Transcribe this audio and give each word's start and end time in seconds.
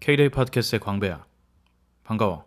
K-데이 0.00 0.28
팟캐스트의 0.28 0.80
광배야. 0.80 1.26
반가워. 2.04 2.44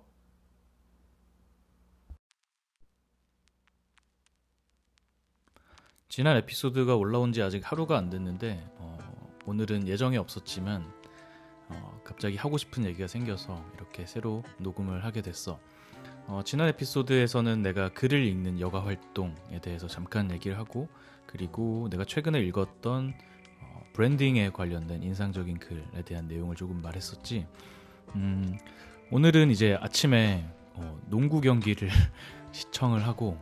지난 6.08 6.38
에피소드가 6.38 6.95
올라온 6.95 7.33
지 7.33 7.42
아직 7.42 7.70
하루가 7.70 7.97
안 7.97 8.09
됐는데 8.09 8.63
어, 8.77 8.97
오늘은 9.45 9.88
예정이 9.88 10.17
없었지만 10.17 10.91
어, 11.70 12.01
갑자기 12.04 12.38
하고 12.38 12.57
싶은 12.57 12.85
얘기가 12.85 13.07
생겨서 13.07 13.63
이렇게 13.75 14.05
새로 14.05 14.43
녹음을 14.59 15.04
하게 15.04 15.21
됐어. 15.21 15.59
어, 16.27 16.41
지난 16.45 16.68
에피소드에서는 16.70 17.61
내가 17.61 17.89
글을 17.89 18.23
읽는 18.25 18.59
여가 18.59 18.86
활동에 18.86 19.59
대해서 19.61 19.88
잠깐 19.88 20.31
얘기를 20.31 20.57
하고 20.57 20.88
그리고 21.25 21.88
내가 21.89 22.05
최근에 22.05 22.39
읽었던 22.41 23.13
어, 23.13 23.38
브랜딩에 24.00 24.52
관련된 24.52 25.04
인상적인 25.04 25.59
글에 25.59 26.04
대한 26.05 26.25
내용을 26.29 26.55
조금 26.55 26.82
말했었지. 26.82 27.46
음, 28.15 28.57
오늘은 29.11 29.51
이제 29.51 29.78
아침에 29.82 30.50
어, 30.75 30.97
농구 31.07 31.42
경기를 31.42 31.89
시청을 32.54 33.06
하고 33.06 33.38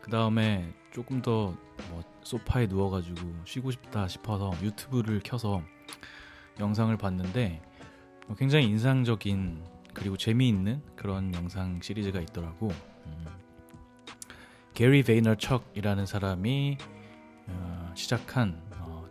그 0.00 0.10
다음에 0.10 0.72
조금 0.92 1.20
더 1.20 1.54
뭐 1.90 2.02
소파에 2.22 2.66
누워가지고 2.66 3.16
쉬고 3.44 3.70
싶다 3.70 4.08
싶어서 4.08 4.52
유튜브를 4.62 5.20
켜서 5.22 5.62
영상을 6.58 6.96
봤는데 6.96 7.62
뭐 8.26 8.36
굉장히 8.36 8.66
인상적인 8.66 9.62
그리고 9.94 10.16
재미있는 10.16 10.82
그런 10.96 11.34
영상 11.34 11.80
시리즈가 11.80 12.20
있더라고. 12.20 12.68
음, 13.06 13.26
게리 14.74 15.02
베이너척이라는 15.02 16.06
사람이 16.06 16.78
어, 17.46 17.92
시작한 17.94 18.60
어, 18.64 18.67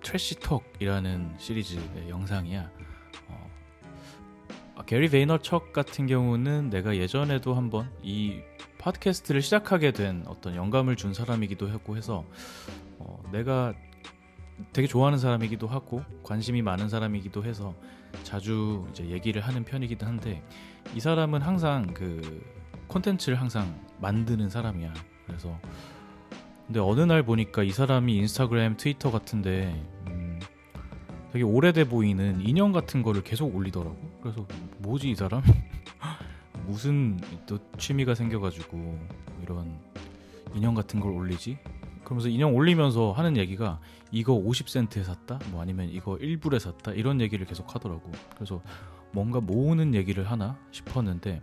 Trash 0.07 0.47
Talk이라는 0.47 1.35
시리즈의 1.37 2.09
영상이야. 2.09 2.71
어, 3.27 3.51
아, 4.75 4.83
게리 4.85 5.09
베이너척 5.09 5.73
같은 5.73 6.07
경우는 6.07 6.69
내가 6.69 6.95
예전에도 6.95 7.53
한번 7.53 7.91
이 8.01 8.39
팟캐스트를 8.77 9.41
시작하게 9.41 9.91
된 9.91 10.23
어떤 10.27 10.55
영감을 10.55 10.95
준 10.95 11.13
사람이기도 11.13 11.69
하고 11.69 11.97
해서 11.97 12.23
어, 12.99 13.21
내가 13.33 13.73
되게 14.71 14.87
좋아하는 14.87 15.19
사람이기도 15.19 15.67
하고 15.67 16.03
관심이 16.23 16.61
많은 16.61 16.87
사람이기도 16.87 17.43
해서 17.43 17.75
자주 18.23 18.87
이제 18.91 19.07
얘기를 19.07 19.41
하는 19.41 19.65
편이기도 19.65 20.05
한데 20.05 20.41
이 20.95 21.01
사람은 21.01 21.41
항상 21.41 21.85
그 21.93 22.45
콘텐츠를 22.87 23.41
항상 23.41 23.77
만드는 23.99 24.49
사람이야. 24.49 24.93
그래서 25.25 25.59
근데 26.65 26.79
어느 26.79 27.01
날 27.01 27.23
보니까 27.23 27.63
이 27.63 27.71
사람이 27.71 28.15
인스타그램, 28.15 28.77
트위터 28.77 29.11
같은데 29.11 29.73
음, 29.73 29.96
되게 31.37 31.43
오래돼 31.43 31.87
보이는 31.87 32.41
인형 32.41 32.71
같은 32.71 33.03
거를 33.03 33.21
계속 33.21 33.55
올리더라고. 33.55 33.95
그래서 34.23 34.47
뭐지 34.79 35.11
이 35.11 35.13
사람? 35.13 35.43
무슨 36.65 37.19
또 37.45 37.59
취미가 37.77 38.15
생겨가지고 38.15 38.99
이런 39.43 39.77
인형 40.55 40.73
같은 40.73 40.99
걸 40.99 41.11
올리지? 41.11 41.59
그러면서 42.03 42.29
인형 42.29 42.55
올리면서 42.55 43.11
하는 43.11 43.37
얘기가 43.37 43.79
이거 44.11 44.33
50센트에 44.33 45.03
샀다? 45.03 45.37
뭐 45.51 45.61
아니면 45.61 45.89
이거 45.89 46.15
1불에 46.15 46.57
샀다? 46.57 46.93
이런 46.93 47.21
얘기를 47.21 47.45
계속 47.45 47.75
하더라고. 47.75 48.11
그래서 48.33 48.63
뭔가 49.11 49.39
모으는 49.39 49.93
얘기를 49.93 50.31
하나 50.31 50.57
싶었는데 50.71 51.39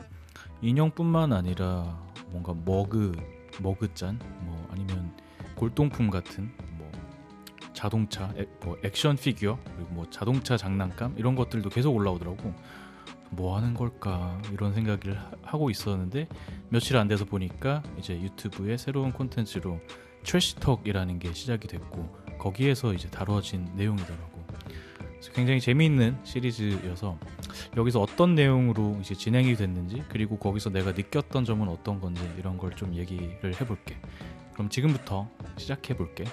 인형뿐만 0.61 1.33
아니라 1.33 2.03
뭔가 2.31 2.53
머그, 2.53 3.13
머그잔, 3.63 4.19
뭐 4.41 4.69
아니면 4.73 5.17
골동품 5.55 6.11
같은 6.11 6.51
뭐 6.57 6.64
자동차, 7.85 8.33
에, 8.39 8.47
뭐 8.65 8.79
액션 8.83 9.15
피규어 9.15 9.59
그리고 9.63 9.91
뭐 9.91 10.07
자동차 10.09 10.57
장난감 10.57 11.15
이런 11.19 11.35
것들도 11.35 11.69
계속 11.69 11.95
올라오더라고. 11.95 12.55
뭐 13.29 13.59
하는 13.59 13.75
걸까 13.75 14.41
이런 14.53 14.73
생각을 14.73 15.21
하고 15.43 15.69
있었는데 15.69 16.27
며칠 16.71 16.97
안 16.97 17.09
돼서 17.09 17.27
보니까 17.27 17.83
이제 17.99 18.19
유튜브에 18.19 18.79
새로운 18.79 19.13
콘텐츠로 19.13 19.81
Trash 20.23 20.53
Talk이라는 20.53 21.19
게 21.19 21.35
시작이 21.35 21.69
됐고 21.69 22.09
거기에서 22.39 22.95
이제 22.95 23.11
다뤄진 23.11 23.69
내용이더라고. 23.77 24.33
굉장히 25.35 25.61
재미있는 25.61 26.17
시리즈여서 26.25 27.19
여기서 27.77 28.01
어떤 28.01 28.35
내용으로 28.35 28.97
이제 29.03 29.15
진행이 29.15 29.57
됐는지 29.57 30.03
그리고 30.09 30.39
거기서 30.39 30.71
내가 30.71 30.93
느꼈던 30.93 31.45
점은 31.45 31.69
어떤 31.69 32.01
건지 32.01 32.23
이런 32.39 32.57
걸 32.57 32.71
좀 32.77 32.95
얘기를 32.95 33.55
해볼게. 33.61 33.97
그럼 34.55 34.71
지금부터 34.71 35.29
시작해 35.59 35.95
볼게. 35.95 36.25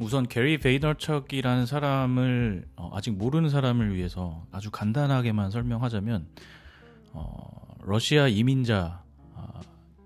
우선 0.00 0.26
게리 0.26 0.56
베이너척이라는 0.56 1.66
사람을 1.66 2.66
어, 2.76 2.90
아직 2.94 3.10
모르는 3.10 3.50
사람을 3.50 3.94
위해서 3.94 4.46
아주 4.50 4.70
간단하게만 4.70 5.50
설명하자면 5.50 6.26
어, 7.12 7.76
러시아 7.82 8.26
이민자 8.26 9.04
어, 9.34 9.60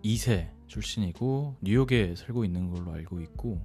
2세 0.05 0.51
출신이고 0.67 1.59
뉴욕에 1.61 2.17
살고 2.17 2.45
있는 2.45 2.71
걸로 2.71 2.93
알고 2.93 3.21
있고 3.21 3.65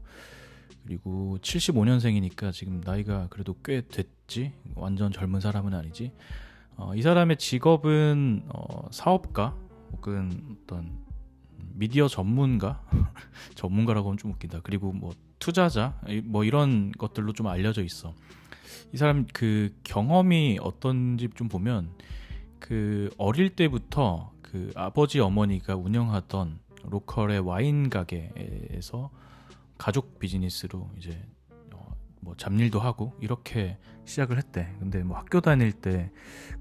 그리고 0.86 1.40
75년생이니까 1.42 2.54
지금 2.54 2.80
나이가 2.86 3.26
그래도 3.32 3.56
꽤 3.66 3.82
됐지? 3.82 4.54
완전 4.76 5.12
젊은 5.12 5.40
사람은 5.40 5.74
아니지? 5.74 6.12
어, 6.76 6.94
이 6.94 7.02
사람의 7.02 7.38
직업은 7.38 8.44
어, 8.54 8.88
사업가 8.92 9.56
혹은 9.94 10.58
어떤 10.64 10.92
미디어 11.74 12.08
전문가? 12.08 12.84
전문가라고 13.56 14.10
하면 14.10 14.18
좀 14.20 14.32
웃긴다. 14.32 14.60
그리고 14.62 14.92
뭐 14.92 15.12
투자자 15.40 16.00
뭐 16.26 16.44
이런 16.44 16.92
것들로 16.92 17.34
좀 17.34 17.48
알려져 17.48 17.84
있어. 17.84 18.14
이 18.94 18.98
사람 18.98 19.26
그 19.34 19.74
경험이 19.84 20.60
어떤지 20.62 21.30
좀 21.36 21.48
보면 21.48 21.92
그 22.60 23.10
어릴 23.18 23.56
때부터 23.56 24.32
그 24.42 24.72
아버지 24.76 25.20
어머니가 25.20 25.76
운영하던 25.76 26.60
local의 26.84 27.40
와인 27.40 27.90
가게에서 27.90 29.12
가족 29.78 30.20
비즈니스로 30.20 30.90
이제 30.98 31.22
어, 31.74 31.96
뭐 32.20 32.36
잡일도 32.36 32.80
하고 32.80 33.14
이렇게 33.22 33.78
시작을 34.06 34.38
했대. 34.38 34.74
근데 34.80 35.04
뭐 35.04 35.18
학교 35.18 35.40
다닐 35.40 35.72
때 35.72 36.12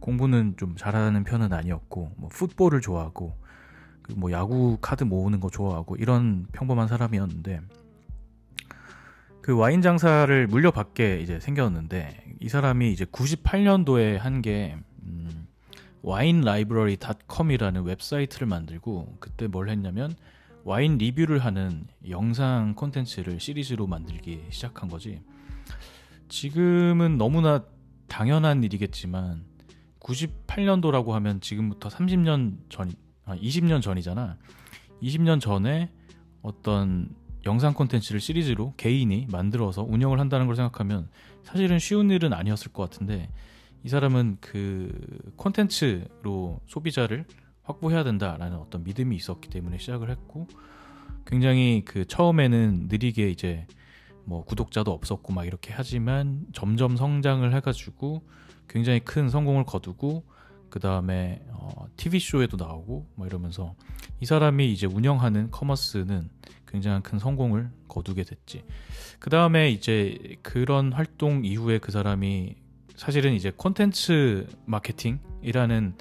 공부는 0.01 0.55
좀 0.57 0.77
잘하는 0.77 1.25
편은 1.25 1.53
아니었고 1.53 2.13
뭐 2.17 2.29
풋볼을 2.29 2.81
좋아하고 2.81 3.37
뭐 4.17 4.33
야구 4.33 4.79
카드 4.81 5.05
모으는 5.05 5.41
거 5.41 5.51
좋아하고 5.51 5.97
이런 5.97 6.47
평범한 6.53 6.89
사람이었는데 6.89 7.61
그 9.49 9.57
와인 9.57 9.81
장사를 9.81 10.47
물려받게 10.47 11.21
이제 11.23 11.41
생겼는데 11.41 12.35
이 12.39 12.51
사람이 12.51 12.93
이제 12.93 13.07
98년도에 13.07 14.19
한게 14.19 14.77
음, 15.05 15.47
와인라이브러리닷컴이라는 16.03 17.83
웹사이트를 17.83 18.47
만들고 18.47 19.17
그때 19.21 19.47
뭘 19.47 19.71
했냐면 19.71 20.15
와인 20.65 20.99
리뷰를 20.99 21.39
하는 21.39 21.87
영상 22.11 22.75
콘텐츠를 22.75 23.41
시리즈로 23.41 23.87
만들기 23.87 24.49
시작한 24.51 24.91
거지. 24.91 25.23
지금은 26.29 27.17
너무나 27.17 27.65
당연한 28.07 28.63
일이겠지만 28.63 29.47
98년도라고 30.01 31.13
하면 31.13 31.41
지금부터 31.41 31.89
30년 31.89 32.59
전, 32.69 32.93
아, 33.25 33.35
20년 33.35 33.81
전이잖아. 33.81 34.37
20년 35.03 35.41
전에 35.41 35.91
어떤 36.43 37.17
영상 37.47 37.73
콘텐츠를 37.75 38.21
시리즈로 38.21 38.75
개인이 38.77 39.27
만들어서 39.31 39.83
운영을 39.83 40.21
한다는 40.21 40.47
걸 40.47 40.57
생각하면 40.57 41.09
사실은 41.43 41.79
쉬운 41.79 42.11
일은 42.11 42.33
아니었을 42.33 42.73
것 42.73 42.83
같은데 42.83 43.31
이 43.85 43.89
사람은 43.89 44.39
그 44.41 44.91
콘텐츠로 45.37 46.61
소비자를 46.67 47.25
확보해야 47.63 48.03
된다라는 48.03 48.57
어떤 48.59 48.83
믿음이 48.83 49.15
있었기 49.17 49.49
때문에 49.51 49.79
시작을 49.79 50.11
했고 50.11 50.49
굉장히 51.27 51.83
그 51.85 52.07
처음에는 52.07 52.89
느리게 52.89 53.31
이제 53.31 53.67
뭐 54.25 54.45
구독자도 54.45 54.91
없었고 54.91 55.33
막 55.33 55.47
이렇게 55.47 55.73
하지만 55.75 56.45
점점 56.53 56.97
성장을 56.97 57.55
해가지고 57.55 58.23
굉장히 58.69 59.01
큰 59.01 59.29
성공을 59.29 59.65
거두고 59.65 60.25
그 60.71 60.81
다음에 60.81 61.43
어, 61.51 61.87
TV 61.97 62.21
쇼에도 62.21 62.57
나오고 62.57 63.07
뭐 63.15 63.27
이러면서 63.27 63.75
이 64.21 64.27
사람이 64.27 64.73
이제 64.73 64.87
운영하는 64.87 65.51
커머스는 65.51 66.31
굉장한 66.67 67.03
큰 67.03 67.19
성공을 67.19 67.71
거두게 67.89 68.25
됐지. 68.25 68.65
그 69.19 69.31
다음에 69.31 69.71
이제 69.71 70.37
그런 70.43 70.93
활동 70.93 71.45
이후에 71.45 71.79
그 71.79 71.93
사람이 71.93 72.57
사실은 72.97 73.33
이제 73.33 73.53
콘텐츠 73.57 74.47
마케팅이라는 74.67 75.95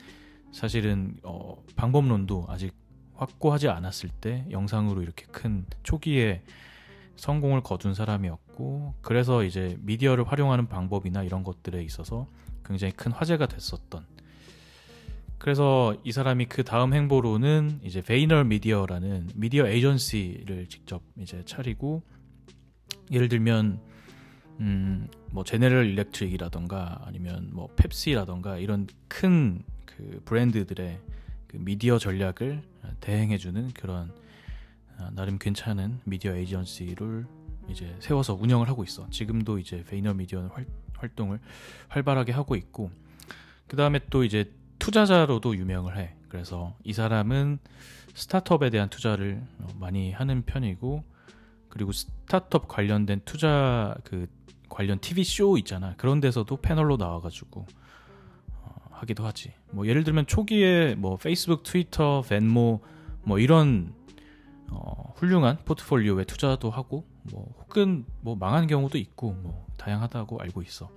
사실은 0.52 1.18
어, 1.24 1.64
방법론도 1.76 2.48
아직 2.50 2.74
확고하지 3.16 3.70
않았을 3.70 4.10
때 4.10 4.46
영상으로 4.52 5.02
이렇게 5.02 5.26
큰 5.26 5.66
초기에 5.84 6.44
성공을 7.16 7.62
거둔 7.62 7.94
사람이었고 7.94 8.96
그래서 9.02 9.44
이제 9.44 9.78
미디어를 9.82 10.28
활용하는 10.28 10.68
방법이나 10.68 11.24
이런 11.24 11.44
것들에 11.44 11.84
있어서 11.84 12.28
굉장히 12.64 12.94
큰 12.94 13.12
화제가 13.12 13.48
됐었던 13.48 14.06
그래서 15.38 15.96
이 16.04 16.12
사람이 16.12 16.46
그 16.46 16.64
다음 16.64 16.94
행보로는 16.94 17.80
이제 17.84 18.02
베이너 18.02 18.44
미디어라는 18.44 19.30
미디어 19.36 19.68
에이전시를 19.68 20.68
직접 20.68 21.04
이제 21.18 21.44
차리고 21.46 22.04
예를 23.12 23.30
들면 23.30 23.80
음, 24.60 25.08
뭐 25.32 25.44
제네럴 25.44 25.86
일렉트릭이라던가 25.92 27.04
아니면 27.06 27.50
뭐 27.52 27.68
펩시라던가 27.76 28.58
이런 28.58 28.88
큰 29.08 29.64
그 29.98 30.22
브랜드들의 30.26 31.00
그 31.48 31.58
미디어 31.58 31.98
전략을 31.98 32.62
대행해주는 33.00 33.72
그런 33.74 34.14
아, 34.98 35.10
나름 35.14 35.40
괜찮은 35.40 36.00
미디어 36.06 36.36
에이전시를 36.36 37.26
이제 37.70 37.96
세워서 38.00 38.36
운영을 38.36 38.70
하고 38.70 38.84
있어. 38.84 39.10
지금도 39.10 39.58
이제 39.58 39.84
베이너 39.90 40.14
미디어는 40.14 40.50
활, 40.50 40.66
활동을 40.94 41.40
활발하게 41.90 42.32
하고 42.32 42.56
있고 42.56 42.92
그 43.68 43.76
다음에 43.76 44.00
또 44.10 44.24
이제 44.24 44.54
투자자로도 44.80 45.56
유명을 45.56 45.98
해. 45.98 46.14
그래서 46.30 46.76
이 46.84 46.94
사람은 46.94 47.60
스타트업에 48.14 48.70
대한 48.70 48.90
투자를 48.90 49.44
많이 49.80 50.12
하는 50.12 50.44
편이고 50.44 51.04
그리고 51.70 51.92
스타트업 51.92 52.68
관련된 52.68 53.22
투자 53.26 53.96
그 54.04 54.28
관련 54.70 55.00
TV 55.00 55.24
쇼 55.24 55.58
있잖아. 55.58 55.94
그런 55.98 56.20
데서도 56.20 56.58
패널로 56.58 56.98
나와가지고 56.98 57.66
어, 58.62 58.76
하기도 58.92 59.26
하지. 59.26 59.54
뭐 59.72 59.88
예를 59.88 60.04
들면 60.04 60.28
초기에 60.28 60.96
뭐 60.96 61.18
페이스북, 61.18 61.64
트위터, 61.64 62.22
벤모 62.22 62.82
뭐 63.24 63.40
이런 63.40 63.94
어, 64.70 65.14
훌륭한 65.16 65.58
포트폴리오에 65.66 66.26
투자도 66.26 66.70
하고 66.70 67.06
뭐 67.32 67.54
혹은 67.60 68.06
뭐 68.22 68.36
망한 68.36 68.68
경우도 68.68 68.98
있고 68.98 69.34
뭐 69.34 69.68
다양하다고 69.78 70.40
알고 70.40 70.62
있어. 70.64 70.90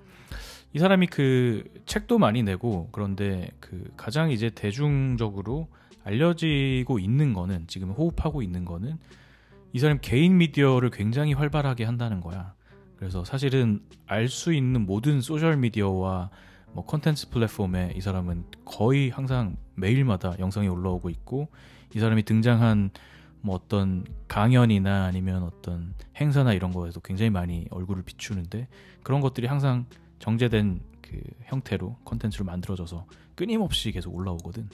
이 0.73 0.79
사람이 0.79 1.09
그 1.09 1.65
책도 1.87 2.19
많이 2.19 2.43
내고 2.43 2.89
그런데 2.93 3.51
그 3.59 3.91
가장 3.97 4.31
이제 4.31 4.51
대중적으로 4.51 5.69
알려지고 6.05 6.99
있는 6.99 7.35
거는 7.35 7.67
지금 7.67 7.91
호흡하고 7.91 8.43
있는 8.43 8.65
거는 8.65 8.97
이 9.73 9.79
사람 9.79 9.99
개인 10.01 10.39
미디어를 10.39 10.91
굉장히 10.91 11.33
활발하게 11.33 11.85
한다는 11.85 12.21
거야. 12.21 12.55
그래서 12.97 13.25
사실은 13.25 13.81
알 14.07 14.29
수 14.29 14.53
있는 14.53 14.87
모든 14.87 15.21
소셜 15.21 15.57
미디어와 15.57 16.31
뭐 16.73 16.85
컨텐츠 16.85 17.31
플랫폼에 17.31 17.95
이 17.97 18.01
사람은 18.01 18.45
거의 18.65 19.11
항상 19.11 19.57
매일마다 19.75 20.37
영상이 20.39 20.69
올라오고 20.69 21.11
있고 21.11 21.49
이 21.95 21.99
사람이 21.99 22.23
등장한 22.25 22.91
뭐 23.41 23.57
어떤 23.57 24.05
강연이나 24.29 25.05
아니면 25.05 25.43
어떤 25.43 25.95
행사나 26.17 26.53
이런 26.53 26.73
거에서 26.73 27.01
굉장히 27.01 27.31
많이 27.31 27.67
얼굴을 27.71 28.03
비추는데 28.05 28.69
그런 29.03 29.21
것들이 29.21 29.47
항상 29.47 29.87
정제된 30.21 30.81
그 31.03 31.21
형태로 31.45 31.97
컨텐츠를 32.05 32.47
만들어져서 32.47 33.07
끊임없이 33.35 33.91
계속 33.91 34.15
올라오거든. 34.15 34.69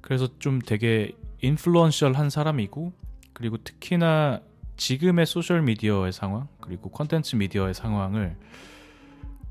그래서 0.00 0.28
좀 0.38 0.60
되게 0.60 1.12
influential한 1.42 2.30
사람이고 2.30 2.92
그리고 3.32 3.56
특히나 3.58 4.40
지금의 4.76 5.26
소셜 5.26 5.62
미디어의 5.62 6.12
상황 6.12 6.48
그리고 6.60 6.90
컨텐츠 6.90 7.36
미디어의 7.36 7.74
상황을 7.74 8.36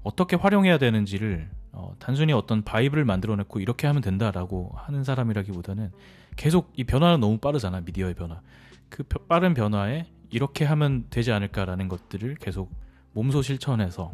어떻게 0.04 0.36
활용해야 0.36 0.78
되는지를 0.78 1.50
어, 1.74 1.96
단순히 2.00 2.34
어떤 2.34 2.64
vibe를 2.64 3.06
만들어냈고 3.06 3.60
이렇게 3.60 3.88
하면 3.88 4.02
된다라고 4.02 4.72
하는 4.76 5.04
사람이라기보다는 5.04 5.92
계속 6.36 6.74
이 6.76 6.84
변화는 6.84 7.20
너무 7.20 7.38
빠르잖아 7.38 7.82
미디어의 7.82 8.16
변화 8.16 8.42
그 8.90 9.04
빠른 9.04 9.54
변화에 9.54 10.08
이렇게 10.30 10.66
하면 10.66 11.06
되지 11.10 11.32
않을까라는 11.32 11.88
것들을 11.88 12.36
계속 12.36 12.72
몸소 13.14 13.42
실천해서 13.42 14.14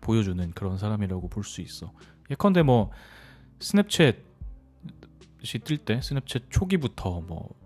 보여주는 0.00 0.50
그런 0.52 0.78
사람이라고 0.78 1.28
볼 1.28 1.44
수 1.44 1.60
있어. 1.60 1.92
예컨대 2.30 2.62
뭐 2.62 2.90
스냅챗이 3.58 4.14
뜰 5.64 5.78
때 5.78 6.00
스냅챗 6.00 6.44
초기부터 6.50 7.20
뭐 7.22 7.60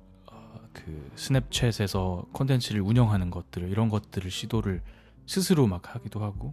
그 0.75 1.11
스냅챗에서 1.17 2.31
콘텐츠를 2.33 2.83
운영하는 2.83 3.31
것들 3.31 3.71
이런 3.71 3.89
것들을 3.89 4.31
시도를 4.31 4.83
스스로 5.25 5.67
막 5.67 5.95
하기도 5.95 6.23
하고 6.23 6.53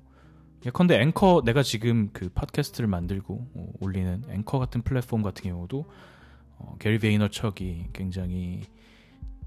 예컨대 0.66 1.01
앵커 1.01 1.42
내가 1.44 1.63
지금 1.63 2.12
그 2.13 2.30
팟캐스트를 2.30 2.88
만들고 2.88 3.48
어, 3.56 3.68
올리는 3.81 4.24
앵커 4.30 4.60
같은 4.60 4.84
플랫폼 4.84 5.24
같은 5.24 5.44
경우도 5.44 5.86
어, 6.60 6.75
게리 6.80 7.00
베이너척이 7.00 7.88
굉장히 7.92 8.62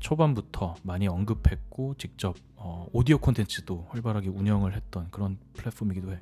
초반부터 0.05 0.75
많이 0.83 1.09
언급했고 1.09 1.95
직접 1.97 2.37
어, 2.57 2.87
오디오 2.93 3.17
콘텐츠도 3.17 3.87
활발하게 3.89 4.29
운영을 4.29 4.75
했던 4.75 5.09
그런 5.11 5.39
플랫폼이기도 5.55 6.13
해. 6.13 6.21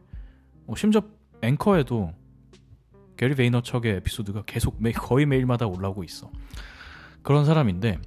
어, 0.69 0.77
심지어 0.77 1.03
앵커에도 1.43 2.13
게리 3.17 3.35
베이너척의 3.35 3.97
에피소드가 3.97 4.45
계속 4.47 4.77
매, 4.81 4.93
거의 4.93 5.27
매일마다 5.27 5.67
올라오고 5.67 6.05
있어. 6.05 6.31
그런 7.23 7.45
사람인데 7.45 7.99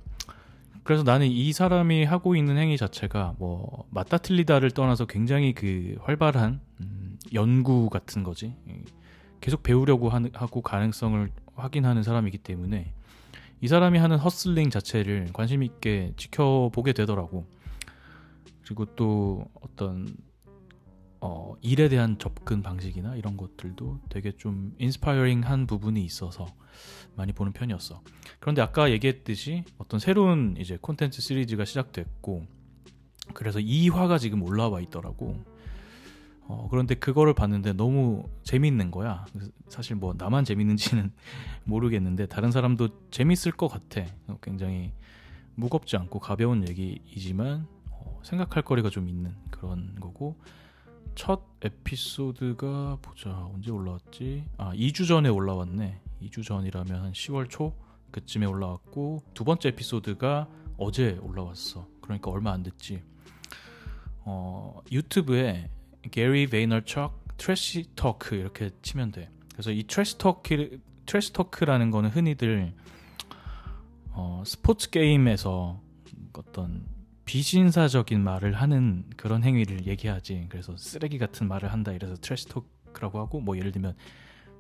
그래서 0.84 1.04
나는 1.04 1.28
이 1.28 1.52
사람이 1.52 2.06
하고 2.06 2.38
있는 2.38 2.58
행위 2.58 2.78
자체가 2.78 3.36
뭐 3.38 3.86
맞다 3.90 4.18
틀리다를 4.18 4.72
떠나서 4.72 5.06
굉장히 5.08 5.54
그 5.54 5.98
활발한 6.04 6.62
음, 6.80 7.20
연구 7.34 7.90
같은 7.90 8.24
거지. 8.24 8.56
계속 9.42 9.62
배우려고 9.62 10.08
하는, 10.08 10.30
하고 10.34 10.62
가능성을 10.62 11.30
확인하는 11.56 12.02
사람이기 12.02 12.38
때문에 12.38 12.94
이 13.62 13.68
사람이 13.68 13.98
하는 13.98 14.18
허슬링 14.18 14.70
자체를 14.70 15.30
관심 15.34 15.64
있게 15.64 16.14
지켜보게 16.18 16.94
되더라고. 16.94 17.46
그리고 18.64 18.86
또 18.96 19.46
어떤 19.62 20.16
어, 21.22 21.56
일에 21.62 21.90
대한 21.90 22.20
접근 22.20 22.62
방식이나 22.62 23.16
이런 23.16 23.38
것들도 23.38 24.02
되게 24.10 24.32
좀 24.32 24.76
인스파이어링한 24.78 25.66
부분이 25.66 26.04
있어서 26.04 26.46
많이 27.16 27.34
보는 27.34 27.54
편이었어. 27.54 28.04
그런데 28.40 28.62
아까 28.62 28.92
얘기했듯이 28.92 29.64
어떤 29.78 30.00
새로운 30.00 30.56
이제 30.60 30.78
콘텐츠 30.80 31.22
시리즈가 31.22 31.66
시작됐고 31.66 32.46
그래서 33.34 33.60
2화가 33.60 34.20
지금 34.20 34.44
올라와 34.44 34.82
있더라고. 34.82 35.44
어, 36.48 36.68
그런데 36.70 36.96
그거를 36.96 37.34
봤는데 37.34 37.74
너무 37.74 38.30
재밌는 38.44 38.92
거야. 38.92 39.26
사실 39.68 39.96
뭐 39.96 40.14
나만 40.18 40.46
재밌는지는 40.46 41.12
모르겠는데 41.66 42.28
다른 42.28 42.52
사람도 42.52 43.10
재밌을 43.10 43.52
것 43.52 43.68
같아. 43.68 44.06
어, 44.28 44.38
굉장히 44.42 44.94
무겁지 45.56 45.98
않고 45.98 46.20
가벼운 46.20 46.68
얘기이지만 46.68 47.68
어, 47.90 48.20
생각할 48.24 48.64
거리가 48.64 48.90
좀 48.90 49.08
있는 49.08 49.34
그런 49.50 49.96
거고 50.00 50.36
첫 51.16 51.42
에피소드가 51.62 53.00
보자 53.02 53.32
언제 53.54 53.72
올라왔지? 53.72 54.46
아 54.58 54.74
2주 54.74 55.08
전에 55.08 55.30
올라왔네. 55.30 56.02
2주 56.22 56.44
전이라면 56.44 57.02
한 57.02 57.12
10월 57.12 57.50
초 57.50 57.74
그쯤에 58.12 58.46
올라왔고 58.46 59.24
두 59.34 59.44
번째 59.44 59.70
에피소드가 59.70 60.48
어제 60.78 61.18
올라왔어. 61.22 61.88
그러니까 62.02 62.30
얼마 62.30 62.52
안 62.52 62.64
됐지. 62.64 63.02
어, 64.26 64.82
유튜브에 64.92 65.70
게리 66.12 66.48
베이너척 66.48 67.26
trash 67.38 67.86
talk 67.96 68.36
이렇게 68.36 68.70
치면 68.82 69.12
돼. 69.12 69.30
그래서 69.52 69.72
이 69.72 69.84
trash 69.84 70.18
talk 70.18 70.80
trash 71.06 71.34
talk라는 71.34 71.92
거는 71.92 72.10
흔히들 72.10 72.74
어, 74.12 74.44
스포츠 74.46 74.90
게임에서 74.90 75.82
어떤 76.34 76.86
비신사적인 77.26 78.24
말을 78.24 78.54
하는 78.54 79.06
그런 79.18 79.44
행위를 79.44 79.88
얘기하지. 79.88 80.48
그래서 80.50 80.78
쓰레기 80.78 81.18
같은 81.18 81.48
말을 81.48 81.72
한다 81.74 81.92
이래서 81.92 82.16
trash 82.16 82.48
talk라고 82.48 83.20
하고 83.20 83.42
뭐 83.42 83.58
예를 83.58 83.72
들면 83.72 83.96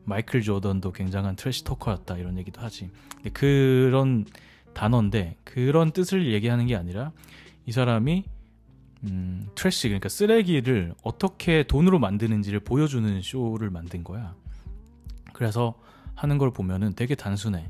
마이클 0.03 0.41
조던도 0.41 0.91
굉장한 0.91 1.35
trash 1.35 1.63
talker였다 1.63 2.17
이런 2.17 2.37
얘기도 2.37 2.61
하지. 2.61 2.89
그런 3.33 4.25
단어인데 4.73 5.37
그런 5.43 5.91
뜻을 5.91 6.31
얘기하는 6.33 6.67
게 6.67 6.75
아니라 6.75 7.11
이 7.65 7.71
사람이 7.71 8.25
음, 9.07 9.47
trash 9.55 9.87
그러니까 9.89 10.09
쓰레기를 10.09 10.93
어떻게 11.03 11.63
돈으로 11.63 11.99
만드는지를 11.99 12.59
보여주는 12.61 13.21
쇼를 13.21 13.69
만든 13.69 14.03
거야. 14.03 14.35
그래서 15.33 15.75
하는 16.15 16.37
걸 16.37 16.51
보면은 16.51 16.93
되게 16.95 17.15
단순해. 17.15 17.69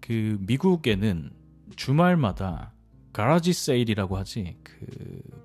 그 0.00 0.38
미국에는 0.40 1.30
주말마다 1.76 2.72
garage 3.12 3.52
sale이라고 3.52 4.16
하지. 4.16 4.56
그 4.62 4.76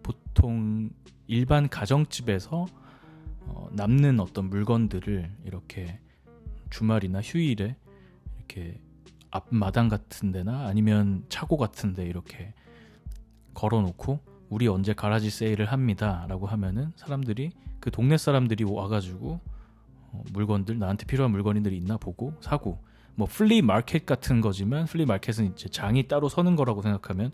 보통 0.01 0.89
일반 1.27 1.67
가정집에서 1.67 2.65
어, 3.47 3.69
남는 3.73 4.19
어떤 4.19 4.49
물건들을 4.49 5.31
이렇게 5.45 5.99
주말이나 6.69 7.21
휴일에 7.21 7.75
이렇게 8.37 8.79
앞마당 9.31 9.89
같은 9.89 10.31
데나 10.31 10.67
아니면 10.67 11.25
차고 11.29 11.57
같은 11.57 11.93
데 11.93 12.05
이렇게 12.05 12.53
걸어 13.53 13.81
놓고 13.81 14.19
우리 14.49 14.67
언제 14.67 14.93
garage 14.93 15.29
sale을 15.29 15.67
합니다. 15.67 16.25
라고 16.29 16.47
하면은 16.47 16.91
사람들이 16.95 17.51
그 17.79 17.91
동네 17.91 18.17
사람들이 18.17 18.63
와가지고 18.63 19.39
어, 20.11 20.23
물건들 20.33 20.79
나한테 20.79 21.05
필요한 21.05 21.31
물건들이 21.31 21.77
있나 21.77 21.97
보고 21.97 22.33
사고. 22.41 22.79
뭐 23.15 23.27
flea 23.29 23.61
market 23.61 24.05
같은 24.05 24.41
거지만 24.41 24.85
flea 24.85 25.05
market은 25.05 25.53
이제 25.53 25.69
장이 25.69 26.07
따로 26.07 26.27
서는 26.27 26.55
거라고 26.55 26.81
생각하면 26.81 27.31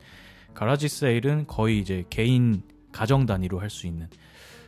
garage 0.53 0.88
sale은 0.88 1.47
거의 1.47 1.79
이제 1.79 2.05
개인 2.09 2.63
가정 2.91 3.25
단위로 3.25 3.59
할 3.59 3.69
수 3.69 3.87
있는. 3.87 4.07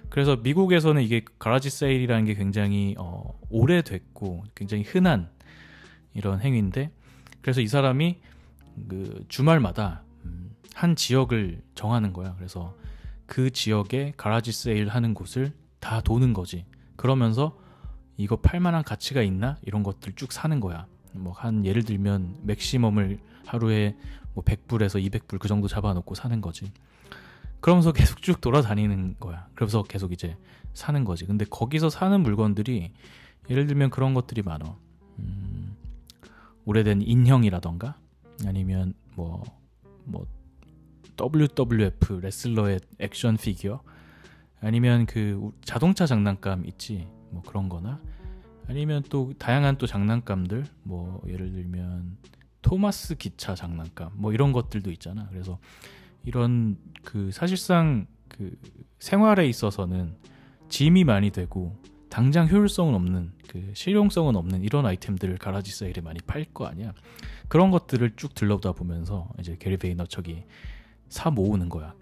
그래서 0.10 0.36
미국에서는 0.38 1.02
이게 1.02 1.26
가라지 1.40 1.70
세일이라는 1.70 2.26
게 2.26 2.34
굉장히 2.36 2.96
어, 2.98 3.38
오래됐고 3.50 4.44
굉장히 4.56 4.84
흔한 4.84 5.30
이런 6.14 6.40
행위인데 6.40 6.92
그래서 7.42 7.62
이 7.62 7.68
사람이 7.68 8.20
그 8.88 9.26
주말마다 9.28 10.04
음, 10.08 10.13
한 10.74 10.96
지역을 10.96 11.62
정하는 11.76 12.14
거야. 12.14 12.36
그래서 12.36 12.76
그 13.26 13.52
지역에 13.52 14.14
가라지 14.18 14.52
세일 14.52 14.90
하는 14.90 15.14
곳을 15.14 15.54
다 15.80 16.02
도는 16.02 16.34
거지. 16.34 16.66
그러면서 16.96 17.58
이거 18.18 18.36
팔만한 18.38 18.84
가치가 18.84 19.22
있나 19.22 19.58
이런 19.64 19.84
것들 19.84 20.14
쭉 20.16 20.32
사는 20.32 20.60
거야. 20.60 20.88
뭐 21.14 21.34
한 21.34 21.66
예를 21.66 21.84
들면 21.84 22.40
맥시멈을 22.44 23.20
하루에 23.46 23.96
뭐 24.34 24.44
100불에서 24.44 25.04
200불 25.10 25.40
그 25.40 25.48
정도 25.48 25.68
잡아놓고 25.68 26.16
사는 26.16 26.42
거지. 26.42 26.72
그러면서 27.60 27.92
계속 27.94 28.22
쭉 28.22 28.42
돌아다니는 28.42 29.16
거야. 29.20 29.48
그래서 29.56 29.84
계속 29.84 30.12
이제 30.12 30.38
사는 30.74 31.04
거지. 31.06 31.26
근데 31.26 31.46
거기서 31.46 31.90
사는 31.90 32.20
물건들이 32.22 32.92
예를 33.50 33.68
들면 33.68 33.90
그런 33.90 34.14
것들이 34.14 34.42
많아. 34.42 34.76
음, 35.20 35.76
오래된 36.66 37.02
인형이라던가 37.02 37.98
아니면 38.46 38.94
뭐, 39.16 39.44
뭐, 40.06 40.26
WWF 41.18 42.20
레슬러의 42.22 42.80
액션 43.00 43.38
피규어? 43.38 43.82
아니면 44.60 45.06
그 45.06 45.52
자동차 45.64 46.06
장난감 46.06 46.66
있지? 46.66 47.08
뭐 47.32 47.42
그런 47.42 47.70
거나? 47.70 48.02
아니면 48.68 49.04
또 49.10 49.34
다양한 49.38 49.78
또 49.78 49.86
장난감들? 49.88 50.66
뭐 50.84 51.22
예를 51.28 51.52
들면 51.52 52.18
토마스 52.62 53.16
기차 53.16 53.56
장난감? 53.56 54.12
뭐 54.16 54.32
이런 54.32 54.54
것들도 54.54 54.90
있잖아. 54.92 55.28
그래서 55.30 55.60
이런 56.24 56.78
그 57.04 57.32
사실상 57.32 58.08
그 58.30 58.58
생활에 59.00 59.48
있어서는 59.48 60.16
짐이 60.70 61.04
많이 61.04 61.30
되고 61.30 61.76
당장 62.10 62.48
효율성은 62.48 62.96
없는 62.96 63.34
그 63.48 63.72
실용성은 63.74 64.36
없는 64.36 64.64
이런 64.64 64.86
아이템들을 64.86 65.38
가라지 65.40 65.72
세일에 65.72 66.02
많이 66.02 66.20
팔 66.22 66.46
거 66.54 66.66
아니야. 66.66 66.94
그런 67.48 67.70
것들을 67.70 68.16
쭉 68.16 68.34
들러다 68.34 68.72
보면서 68.72 69.30
이제 69.40 69.58
게리 69.60 69.78
베이너척이 69.78 70.44
사 71.10 71.30
모으는 71.30 71.70
거야. 71.70 71.94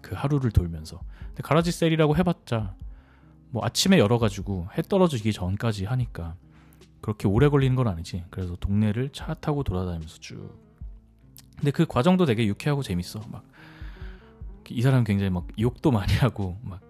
그 0.00 0.14
하루를 0.14 0.50
돌면서. 0.50 1.00
근데 1.28 1.42
가라지 1.42 1.72
세일이라고 1.72 2.16
해봤자 2.16 2.74
뭐 3.50 3.64
아침에 3.64 3.98
열어가지고 3.98 4.68
해 4.76 4.82
떨어지기 4.82 5.32
전까지 5.32 5.84
하니까 5.84 6.36
그렇게 7.00 7.28
오래 7.28 7.48
걸리는 7.48 7.76
건 7.76 7.88
아니지. 7.88 8.24
그래서 8.30 8.56
동네를 8.56 9.10
차 9.12 9.34
타고 9.34 9.62
돌아다니면서 9.62 10.18
쭉. 10.18 10.58
근데 11.56 11.70
그 11.70 11.86
과정도 11.86 12.24
되게 12.24 12.46
유쾌하고 12.46 12.82
재밌어. 12.82 13.20
막 13.30 13.50
이 14.70 14.82
사람 14.82 15.04
굉장히 15.04 15.30
막 15.30 15.46
욕도 15.58 15.90
많이 15.90 16.12
하고 16.14 16.56
막 16.62 16.80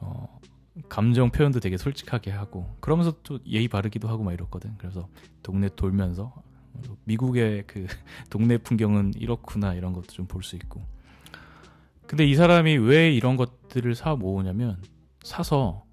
어, 0.00 0.40
감정 0.88 1.30
표현도 1.30 1.60
되게 1.60 1.76
솔직하게 1.76 2.30
하고 2.30 2.74
그러면서 2.80 3.14
또 3.22 3.38
예의 3.46 3.68
바르기도 3.68 4.08
하고 4.08 4.24
막 4.24 4.32
이렇거든. 4.32 4.74
그래서 4.78 5.08
동네 5.42 5.68
돌면서 5.68 6.34
미국의 7.04 7.64
그 7.66 7.86
동네 8.30 8.58
풍경은 8.58 9.14
이렇구나 9.16 9.74
이런 9.74 9.92
것도 9.92 10.06
좀 10.08 10.26
볼 10.26 10.42
수 10.42 10.56
있고. 10.56 10.82
근데 12.06 12.26
이 12.26 12.34
사람이 12.34 12.76
왜 12.78 13.10
이런 13.12 13.36
것들을 13.36 13.94
사 13.94 14.14
모으냐면 14.16 14.76
사서 15.22 15.84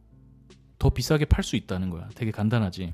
더 0.77 0.89
비싸게 0.89 1.25
팔 1.25 1.43
수 1.43 1.55
있다는 1.55 1.89
거야. 1.89 2.09
되게 2.15 2.31
간단하지. 2.31 2.93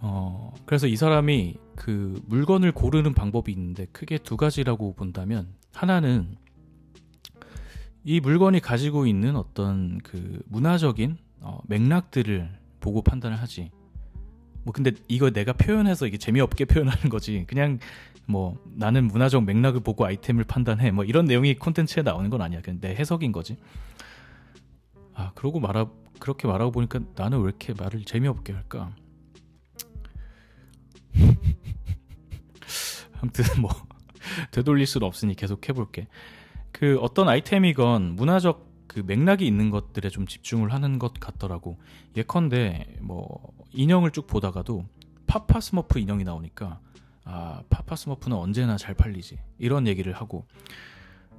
어, 0.00 0.52
그래서 0.66 0.86
이 0.86 0.96
사람이 0.96 1.56
그 1.76 2.20
물건을 2.26 2.72
고르는 2.72 3.14
방법이 3.14 3.50
있는데 3.52 3.86
크게 3.86 4.18
두 4.18 4.36
가지라고 4.36 4.94
본다면 4.94 5.54
하나는 5.72 6.36
이 8.04 8.20
물건이 8.20 8.60
가지고 8.60 9.06
있는 9.06 9.34
어떤 9.36 9.98
그 9.98 10.42
문화적인 10.46 11.16
어, 11.40 11.60
맥락들을 11.66 12.50
보고 12.80 13.02
판단을 13.02 13.38
하지. 13.40 13.70
뭐 14.64 14.72
근데 14.72 14.92
이거 15.08 15.30
내가 15.30 15.52
표현해서 15.52 16.06
이게 16.06 16.16
재미없게 16.16 16.64
표현하는 16.66 17.10
거지. 17.10 17.44
그냥 17.46 17.78
뭐 18.26 18.58
나는 18.64 19.06
문화적 19.06 19.44
맥락을 19.44 19.80
보고 19.80 20.04
아이템을 20.04 20.44
판단해. 20.44 20.90
뭐 20.90 21.04
이런 21.04 21.26
내용이 21.26 21.54
콘텐츠에 21.54 22.02
나오는 22.02 22.28
건 22.30 22.42
아니야. 22.42 22.60
그냥 22.62 22.80
내 22.80 22.94
해석인 22.94 23.32
거지. 23.32 23.56
아 25.14 25.32
그러고 25.34 25.60
말하 25.60 25.86
그렇게 26.18 26.48
말하고 26.48 26.72
보니까 26.72 27.00
나는 27.14 27.38
왜 27.38 27.44
이렇게 27.44 27.74
말을 27.74 28.04
재미없게 28.04 28.52
할까? 28.52 28.94
아무튼 33.20 33.44
뭐 33.60 33.70
되돌릴 34.50 34.86
수는 34.86 35.06
없으니 35.06 35.34
계속 35.34 35.68
해볼게. 35.68 36.08
그 36.72 36.98
어떤 37.00 37.28
아이템이건 37.28 38.16
문화적 38.16 38.73
그 38.86 39.00
맥락이 39.00 39.46
있는 39.46 39.70
것들에 39.70 40.08
좀 40.10 40.26
집중을 40.26 40.72
하는 40.72 40.98
것 40.98 41.14
같더라고. 41.14 41.78
예컨대 42.16 42.98
뭐 43.00 43.52
인형을 43.72 44.10
쭉 44.10 44.26
보다가도 44.26 44.86
파파 45.26 45.60
스머프 45.60 45.98
인형이 45.98 46.24
나오니까 46.24 46.80
아 47.24 47.62
파파 47.70 47.96
스머프는 47.96 48.36
언제나 48.36 48.76
잘 48.76 48.94
팔리지? 48.94 49.38
이런 49.58 49.86
얘기를 49.86 50.12
하고 50.12 50.46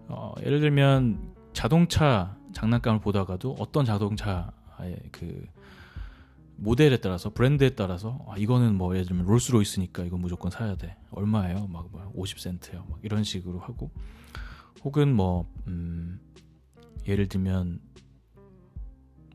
어, 0.08 0.34
예를 0.44 0.60
들면 0.60 1.34
자동차 1.54 2.36
장난감을 2.54 3.00
보다가도 3.02 3.56
어떤 3.60 3.86
자동차의 3.86 4.98
그 5.12 5.48
모델에 6.58 6.98
따라서 6.98 7.30
브랜드에 7.32 7.72
따라서 7.72 8.26
아, 8.28 8.36
이거는 8.38 8.76
뭐 8.76 8.96
예를 8.96 9.08
들면 9.08 9.26
롤스로이스니까 9.26 10.04
이거 10.04 10.18
무조건 10.18 10.52
사야 10.52 10.76
돼. 10.76 10.96
얼마예요? 11.12 11.68
막, 11.68 11.90
막 11.92 12.14
50센트요? 12.16 12.90
막 12.90 13.00
이런 13.04 13.24
식으로 13.24 13.60
하고 13.60 13.92
혹은 14.84 15.14
뭐 15.14 15.52
음, 15.68 16.20
예를 17.08 17.28
들면 17.28 17.80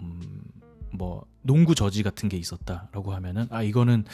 음, 0.01 0.43
뭐 0.93 1.27
농구 1.43 1.75
저지 1.75 2.03
같은 2.03 2.29
게 2.29 2.37
있었다라고 2.37 3.13
하면은 3.15 3.47
아 3.51 3.63
이거는 3.63 4.05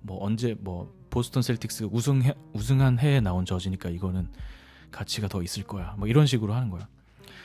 뭐 0.00 0.24
언제 0.24 0.54
뭐 0.58 0.94
보스턴 1.10 1.42
셀틱스 1.42 1.88
우승 1.90 2.22
우승한 2.52 2.98
해에 2.98 3.20
나온 3.20 3.44
저지니까 3.44 3.88
이거는 3.90 4.28
가치가 4.90 5.28
더 5.28 5.42
있을 5.42 5.64
거야. 5.64 5.94
뭐 5.98 6.08
이런 6.08 6.26
식으로 6.26 6.54
하는 6.54 6.70
거야. 6.70 6.88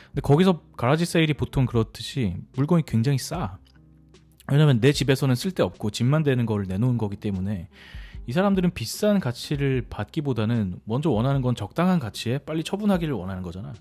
근데 0.08 0.22
거기서 0.22 0.62
가라지 0.77 1.05
세일이 1.05 1.34
보통 1.34 1.65
그렇듯이 1.65 2.36
물건이 2.53 2.84
굉장히 2.86 3.17
싸. 3.17 3.58
왜냐면 4.51 4.79
내 4.79 4.91
집에서는 4.91 5.34
쓸데없고 5.36 5.89
집만 5.89 6.24
되는 6.24 6.46
거를 6.46 6.67
내놓은 6.67 6.98
거기 6.98 7.15
때문에 7.15 7.70
이 8.27 8.32
사람들은 8.32 8.72
비싼 8.74 9.20
가치를 9.20 9.88
받기보다는 9.89 10.82
먼저 10.86 11.10
원하는 11.10 11.41
건 11.41 11.55
적당한 11.55 12.00
가치에 12.00 12.38
빨리 12.39 12.63
처분하기를 12.63 13.13
원하는 13.13 13.41
거잖아. 13.41 13.74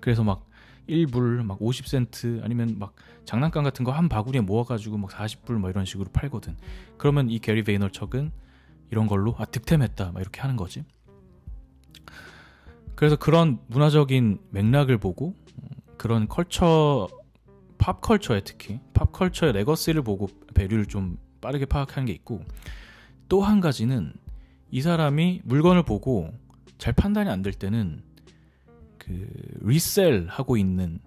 그래서 0.00 0.24
막 0.24 0.46
1불, 0.88 1.44
막 1.44 1.58
50센트 1.58 2.42
아니면 2.44 2.76
막 2.78 2.94
장난감 3.24 3.64
같은 3.64 3.84
거 3.84 3.92
한 3.92 4.08
바구니에 4.08 4.40
모아가지고 4.40 4.98
막 4.98 5.10
40불 5.10 5.58
막 5.58 5.70
이런 5.70 5.84
식으로 5.84 6.10
팔거든. 6.12 6.56
그러면 6.98 7.28
이 7.30 7.38
게리 7.38 7.62
베이너척은 7.64 8.30
이런 8.90 9.06
걸로 9.06 9.34
아 9.38 9.44
득템했다 9.46 10.12
막 10.12 10.20
이렇게 10.20 10.40
하는 10.40 10.56
거지. 10.56 10.84
그래서 12.94 13.16
그런 13.16 13.58
문화적인 13.66 14.38
맥락을 14.50 14.98
보고 14.98 15.34
그런 15.96 16.28
culture 16.28 17.08
pop 17.78 18.00
culture에 18.00 18.40
특히 18.44 18.80
pop 18.94 19.12
culture의 19.12 19.52
legacy를 19.52 20.02
보고 20.02 20.28
value를 20.54 20.86
좀 20.86 21.18
빠르게 21.40 21.66
파악하는 21.66 22.06
게 22.06 22.12
있고 22.12 22.42
또 23.28 23.42
한 23.42 23.60
가지는 23.60 24.14
이 24.70 24.80
사람이 24.80 25.42
물건을 25.44 25.82
보고 25.82 26.30
잘 26.78 26.92
판단이 26.92 27.28
안 27.28 27.42
될 27.42 27.52
때는 27.52 28.02
그 29.06 29.28
resell 29.60 30.26
하고 30.28 30.56
있는 30.56 30.98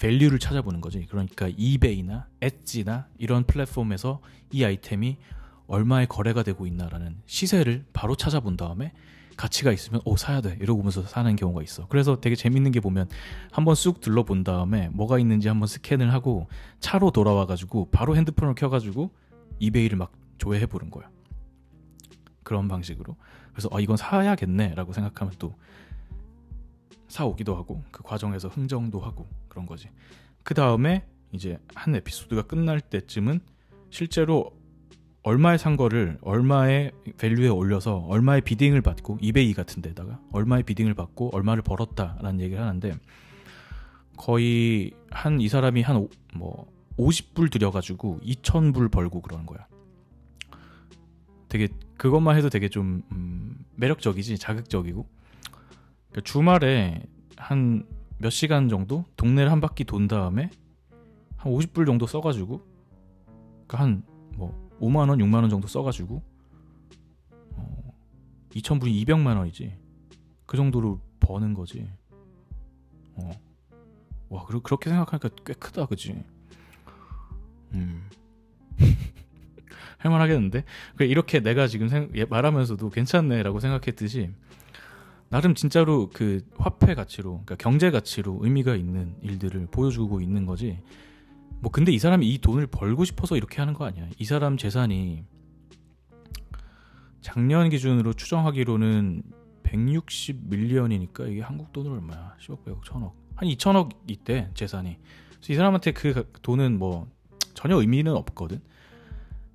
value를 0.00 0.38
찾아보는 0.38 0.80
거지. 0.80 1.06
그러니까 1.06 1.48
이베이나 1.56 2.26
Etsy나 2.40 3.06
이런 3.18 3.44
플랫폼에서 3.44 4.20
이 4.50 4.64
아이템이 4.64 5.18
얼마에 5.66 6.06
거래가 6.06 6.42
되고 6.42 6.66
있나라는 6.66 7.16
시세를 7.26 7.84
바로 7.92 8.16
찾아본 8.16 8.56
다음에 8.56 8.92
가치가 9.36 9.72
있으면 9.72 10.00
오 10.04 10.16
사야 10.16 10.40
돼 10.40 10.58
이러고면서 10.60 11.02
사는 11.02 11.34
경우가 11.36 11.62
있어. 11.62 11.86
그래서 11.86 12.20
되게 12.20 12.34
재밌는 12.34 12.72
게 12.72 12.80
보면 12.80 13.08
한번 13.52 13.74
쑥 13.74 14.00
둘러본 14.00 14.42
다음에 14.42 14.88
뭐가 14.88 15.18
있는지 15.18 15.48
한번 15.48 15.68
스캔을 15.68 16.12
하고 16.12 16.48
차로 16.80 17.10
돌아와 17.12 17.46
가지고 17.46 17.88
바로 17.90 18.16
핸드폰을 18.16 18.54
켜 18.54 18.68
가지고 18.68 19.10
이베이를 19.60 19.96
막 19.96 20.12
조회해 20.38 20.66
보는 20.66 20.90
거야. 20.90 21.08
그런 22.42 22.66
방식으로 22.66 23.16
그래서 23.52 23.68
아 23.72 23.80
이건 23.80 23.96
사야겠네라고 23.96 24.92
생각하면 24.92 25.34
또 25.38 25.54
사오기도 27.10 27.56
하고 27.56 27.82
그 27.90 28.02
과정에서 28.02 28.48
흥정도 28.48 29.00
하고 29.00 29.26
그런 29.48 29.66
거지. 29.66 29.88
그 30.42 30.54
다음에 30.54 31.04
이제 31.32 31.58
한 31.74 31.94
에피소드가 31.94 32.42
끝날 32.42 32.80
때쯤은 32.80 33.40
실제로 33.90 34.50
얼마에 35.22 35.58
산 35.58 35.76
거를 35.76 36.18
얼마의 36.22 36.92
밸류에 37.18 37.48
올려서 37.48 37.98
얼마의 38.08 38.40
비딩을 38.40 38.80
받고 38.80 39.18
이베이 39.20 39.52
같은 39.52 39.82
데다가 39.82 40.18
얼마의 40.32 40.62
비딩을 40.62 40.94
받고 40.94 41.30
얼마를 41.34 41.62
벌었다라는 41.62 42.40
얘기를 42.40 42.62
하는데 42.62 42.96
거의 44.16 44.92
한 45.10 45.40
이 45.40 45.48
사람이 45.48 45.82
한 45.82 46.08
뭐 46.34 46.66
50불 46.96 47.50
들여가지고 47.50 48.20
2,000불 48.22 48.90
벌고 48.90 49.22
그러는 49.22 49.46
거야. 49.46 49.66
되게 51.48 51.68
그것만 51.96 52.36
해도 52.36 52.48
되게 52.48 52.68
좀 52.68 53.02
음, 53.12 53.56
매력적이지 53.76 54.38
자극적이고 54.38 55.08
그러니까 56.10 56.20
주말에 56.22 57.02
한 57.36 58.00
몇 58.20 58.28
시간 58.28 58.68
정도 58.68 59.06
동네를 59.16 59.50
한 59.50 59.62
바퀴 59.62 59.84
돈 59.84 60.06
다음에 60.06 60.50
한 61.36 61.52
50불 61.52 61.86
정도 61.86 62.06
써가지고 62.06 62.60
그러니까 63.66 64.02
한뭐 64.36 64.70
5만 64.78 65.08
원, 65.08 65.18
6만 65.18 65.36
원 65.36 65.48
정도 65.48 65.66
써가지고 65.66 66.22
2,000분이 68.50 69.06
200만 69.06 69.38
원이지. 69.38 69.74
그 70.44 70.56
정도로 70.56 71.00
버는 71.20 71.54
거지. 71.54 71.88
어. 73.14 73.30
와, 74.28 74.44
그, 74.44 74.60
그렇게 74.60 74.90
생각하니까 74.90 75.28
꽤 75.44 75.54
크다, 75.54 75.86
그지? 75.86 76.24
음. 77.72 78.10
할만하겠는데? 79.98 80.64
이렇게 81.00 81.40
내가 81.40 81.68
지금 81.68 81.88
생, 81.88 82.10
말하면서도 82.28 82.90
괜찮네라고 82.90 83.60
생각했듯이, 83.60 84.34
나름 85.30 85.54
진짜로 85.54 86.10
그 86.12 86.44
화폐 86.58 86.94
가치로, 86.94 87.30
그러니까 87.44 87.54
경제 87.54 87.92
가치로 87.92 88.40
의미가 88.42 88.74
있는 88.74 89.14
일들을 89.22 89.68
보여주고 89.70 90.20
있는 90.20 90.44
거지. 90.44 90.80
뭐, 91.60 91.70
근데 91.70 91.92
이 91.92 92.00
사람이 92.00 92.28
이 92.28 92.38
돈을 92.38 92.66
벌고 92.66 93.04
싶어서 93.04 93.36
이렇게 93.36 93.60
하는 93.60 93.72
거 93.72 93.84
아니야. 93.84 94.08
이 94.18 94.24
사람 94.24 94.56
재산이 94.56 95.24
작년 97.20 97.68
기준으로 97.68 98.12
추정하기로는 98.14 99.22
160 99.62 100.48
밀리언이니까 100.48 101.26
이게 101.26 101.42
한국 101.42 101.72
돈으로 101.72 101.94
얼마야? 101.94 102.34
10억, 102.40 102.64
100억, 102.64 102.80
1000억. 102.82 103.12
한 103.36 103.48
2천억 103.48 103.90
있대, 104.08 104.50
재산이. 104.54 104.98
그래서 105.36 105.52
이 105.52 105.54
사람한테 105.54 105.92
그 105.92 106.28
돈은 106.42 106.76
뭐 106.76 107.08
전혀 107.54 107.76
의미는 107.76 108.14
없거든. 108.14 108.60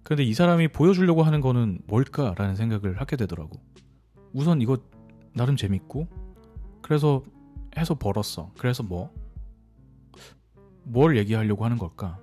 그런데 0.04 0.24
이 0.24 0.34
사람이 0.34 0.70
보여주려고 0.70 1.24
하는 1.24 1.42
거는 1.42 1.80
뭘까라는 1.88 2.56
생각을 2.56 3.02
하게 3.02 3.18
되더라고. 3.18 3.60
우선 4.32 4.62
이거 4.62 4.78
나름 5.36 5.56
재밌고, 5.56 6.08
그래서 6.82 7.24
해서 7.78 7.96
벌었어. 7.96 8.52
그래서 8.58 8.84
뭐? 8.84 9.14
뭘 10.84 11.18
얘기하려고 11.18 11.66
하는 11.66 11.78
걸까? 11.78 12.20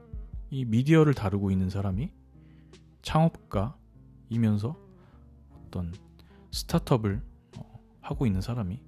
이 0.51 0.65
미디어를 0.65 1.15
다루고 1.15 1.51
있는 1.51 1.69
사람이 1.69 2.11
창업가이면서 3.03 4.77
어떤 5.67 5.93
스타트업을 6.53 7.23
어, 7.59 7.81
하고 8.01 8.27
있는 8.27 8.41
사람이 8.41 8.81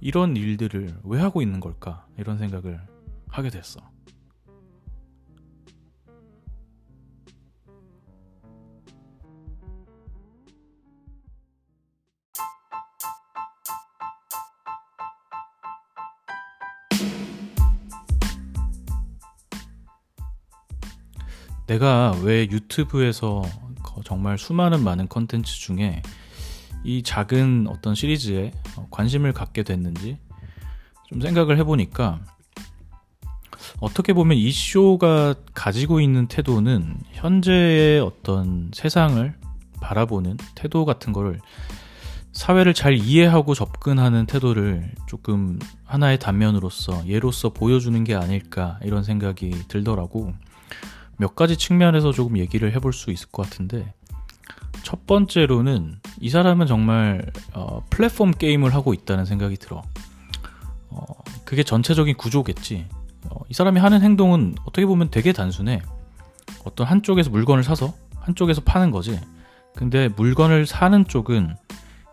이런 0.00 0.36
일들을 0.36 1.00
왜 1.04 1.20
하고 1.20 1.42
있는 1.42 1.60
걸까? 1.60 2.06
이런 2.18 2.38
생각을 2.38 2.80
하게 3.28 3.50
됐어. 3.50 3.80
내가 21.66 22.14
왜 22.22 22.42
유튜브에서 22.50 23.42
정말 24.04 24.38
수많은 24.38 24.82
많은 24.84 25.08
컨텐츠 25.08 25.58
중에 25.60 26.02
이 26.84 27.02
작은 27.02 27.66
어떤 27.68 27.94
시리즈에 27.94 28.52
관심을 28.90 29.32
갖게 29.32 29.62
됐는지 29.62 30.18
좀 31.08 31.20
생각을 31.20 31.58
해보니까 31.58 32.20
어떻게 33.80 34.12
보면 34.12 34.36
이 34.36 34.50
쇼가 34.50 35.34
가지고 35.54 36.00
있는 36.00 36.28
태도는 36.28 36.98
현재의 37.12 38.00
어떤 38.00 38.70
세상을 38.72 39.34
바라보는 39.80 40.36
태도 40.54 40.84
같은 40.84 41.12
거를 41.12 41.40
사회를 42.32 42.74
잘 42.74 42.94
이해하고 42.94 43.54
접근하는 43.54 44.26
태도를 44.26 44.92
조금 45.06 45.58
하나의 45.84 46.18
단면으로서 46.18 47.06
예로서 47.06 47.48
보여주는 47.48 48.04
게 48.04 48.14
아닐까 48.14 48.78
이런 48.82 49.02
생각이 49.02 49.50
들더라고. 49.68 50.34
몇 51.18 51.34
가지 51.34 51.56
측면에서 51.56 52.12
조금 52.12 52.38
얘기를 52.38 52.72
해볼 52.74 52.92
수 52.92 53.10
있을 53.10 53.28
것 53.28 53.42
같은데 53.42 53.94
첫 54.82 55.06
번째로는 55.06 55.96
이 56.20 56.30
사람은 56.30 56.66
정말 56.66 57.30
어, 57.54 57.82
플랫폼 57.90 58.30
게임을 58.30 58.74
하고 58.74 58.94
있다는 58.94 59.24
생각이 59.24 59.56
들어. 59.56 59.82
어, 60.90 61.04
그게 61.44 61.62
전체적인 61.64 62.16
구조겠지. 62.16 62.86
어, 63.28 63.40
이 63.48 63.54
사람이 63.54 63.80
하는 63.80 64.02
행동은 64.02 64.54
어떻게 64.64 64.86
보면 64.86 65.10
되게 65.10 65.32
단순해. 65.32 65.82
어떤 66.64 66.86
한쪽에서 66.86 67.30
물건을 67.30 67.64
사서 67.64 67.94
한쪽에서 68.20 68.60
파는 68.60 68.90
거지. 68.90 69.18
근데 69.74 70.08
물건을 70.08 70.66
사는 70.66 71.04
쪽은 71.04 71.56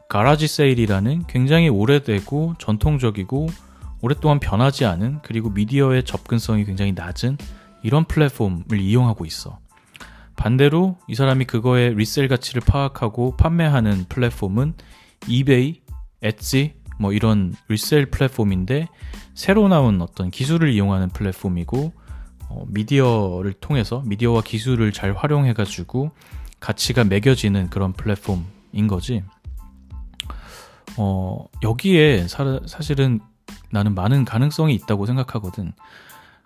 가라지 0.09 0.47
세일이라는 0.47 1.27
굉장히 1.27 1.69
오래되고 1.69 2.55
전통적이고 2.59 3.47
오랫동안 4.01 4.39
변하지 4.39 4.85
않은 4.85 5.19
그리고 5.23 5.49
미디어의 5.49 6.03
접근성이 6.03 6.65
굉장히 6.65 6.91
낮은 6.91 7.37
이런 7.83 8.05
플랫폼을 8.05 8.79
이용하고 8.79 9.25
있어. 9.25 9.59
반대로 10.35 10.97
이 11.07 11.15
사람이 11.15 11.45
그거의 11.45 11.93
resell 11.95 12.27
가치를 12.27 12.61
파악하고 12.65 13.37
판매하는 13.37 14.05
플랫폼은 14.09 14.73
이베이, 15.27 15.81
Etsy 16.21 16.75
뭐 16.99 17.13
이런 17.13 17.53
resell 17.67 18.07
플랫폼인데 18.07 18.87
새로 19.33 19.67
나온 19.67 20.01
어떤 20.01 20.31
기술을 20.31 20.71
이용하는 20.71 21.09
플랫폼이고 21.09 21.93
어, 22.49 22.65
미디어를 22.67 23.53
통해서 23.53 24.03
미디어와 24.05 24.41
기술을 24.41 24.91
잘 24.91 25.13
활용해 25.13 25.53
가지고 25.53 26.11
가치가 26.59 27.03
매겨지는 27.03 27.69
그런 27.69 27.93
플랫폼인 27.93 28.87
거지. 28.87 29.23
어, 30.97 31.45
여기에 31.63 32.27
사, 32.27 32.59
사실은 32.65 33.19
나는 33.71 33.95
많은 33.95 34.23
가능성이 34.25 34.75
있다고 34.75 35.05
생각하거든. 35.05 35.73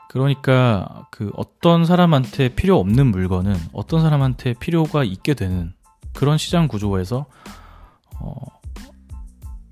그러니까 0.10 1.08
그 1.12 1.32
어떤 1.36 1.86
사람한테 1.86 2.50
필요 2.50 2.80
없는 2.80 3.08
물건은 3.08 3.56
어떤 3.74 4.02
사람한테 4.02 4.54
필요가 4.54 5.04
있게 5.04 5.34
되는 5.34 5.74
그런 6.13 6.38
시장 6.38 6.67
구조에서 6.67 7.26
어, 8.20 8.34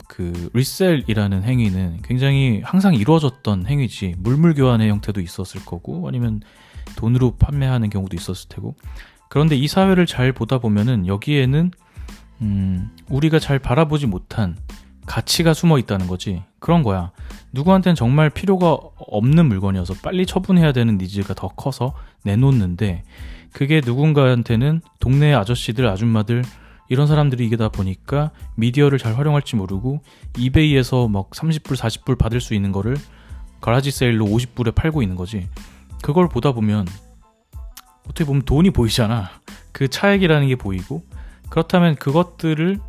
그 0.08 0.50
리셀이라는 0.54 1.44
행위는 1.44 2.02
굉장히 2.04 2.62
항상 2.64 2.94
이루어졌던 2.94 3.66
행위지 3.66 4.16
물물 4.18 4.54
교환의 4.54 4.90
형태도 4.90 5.22
있었을 5.22 5.66
거고 5.66 6.08
아니면 6.08 6.42
돈으로 6.96 7.36
판매하는 7.38 7.90
경우도 7.90 8.16
있었을 8.16 8.50
테고 8.50 8.76
그런데 9.30 9.56
이 9.56 9.68
사회를 9.68 10.06
잘 10.06 10.32
보다 10.32 10.60
보면은 10.60 11.08
여기에는 11.08 11.72
음, 12.42 12.90
우리가 13.10 13.40
잘 13.40 13.60
바라보지 13.60 14.08
못한 14.08 14.58
가치가 15.06 15.54
숨어 15.54 15.78
있다는 15.80 16.08
거지. 16.08 16.44
그런 16.60 16.84
거야. 16.84 17.12
누구한테는 17.56 17.96
정말 17.96 18.30
필요가 18.30 18.78
없는 18.98 19.46
물건이어서 19.48 19.96
빨리 20.04 20.26
처분해야 20.26 20.74
되는 20.74 20.98
니즈가 20.98 21.34
더 21.34 21.48
커서 21.48 21.94
내놓는데 22.26 23.04
그게 23.54 23.82
누군가한테는 23.84 24.82
동네 25.00 25.34
아저씨들, 25.34 25.88
아줌마들 25.88 26.44
이런 26.90 27.08
사람들이 27.08 27.46
이게 27.46 27.56
다 27.56 27.70
보니까 27.70 28.32
미디어를 28.56 29.00
잘 29.00 29.18
활용할지 29.18 29.56
모르고 29.56 30.02
이베이에서 30.38 31.08
막 31.08 31.30
30불, 31.30 31.78
40불 31.78 32.18
받을 32.18 32.42
수 32.42 32.54
있는 32.54 32.74
거를 32.74 32.98
가라지 33.62 33.90
세일로 33.90 34.26
50불에 34.26 34.76
팔고 34.76 35.02
있는 35.02 35.16
거지. 35.16 35.48
그걸 36.04 36.28
보다 36.28 36.52
보면 36.52 36.86
어떻게 38.04 38.26
보면 38.26 38.42
돈이 38.44 38.72
보이잖아. 38.72 39.30
그 39.72 39.88
차액이라는 39.88 40.50
게 40.50 40.56
보이고 40.58 41.04
그렇다면 41.50 41.96
그것들을 41.96 42.80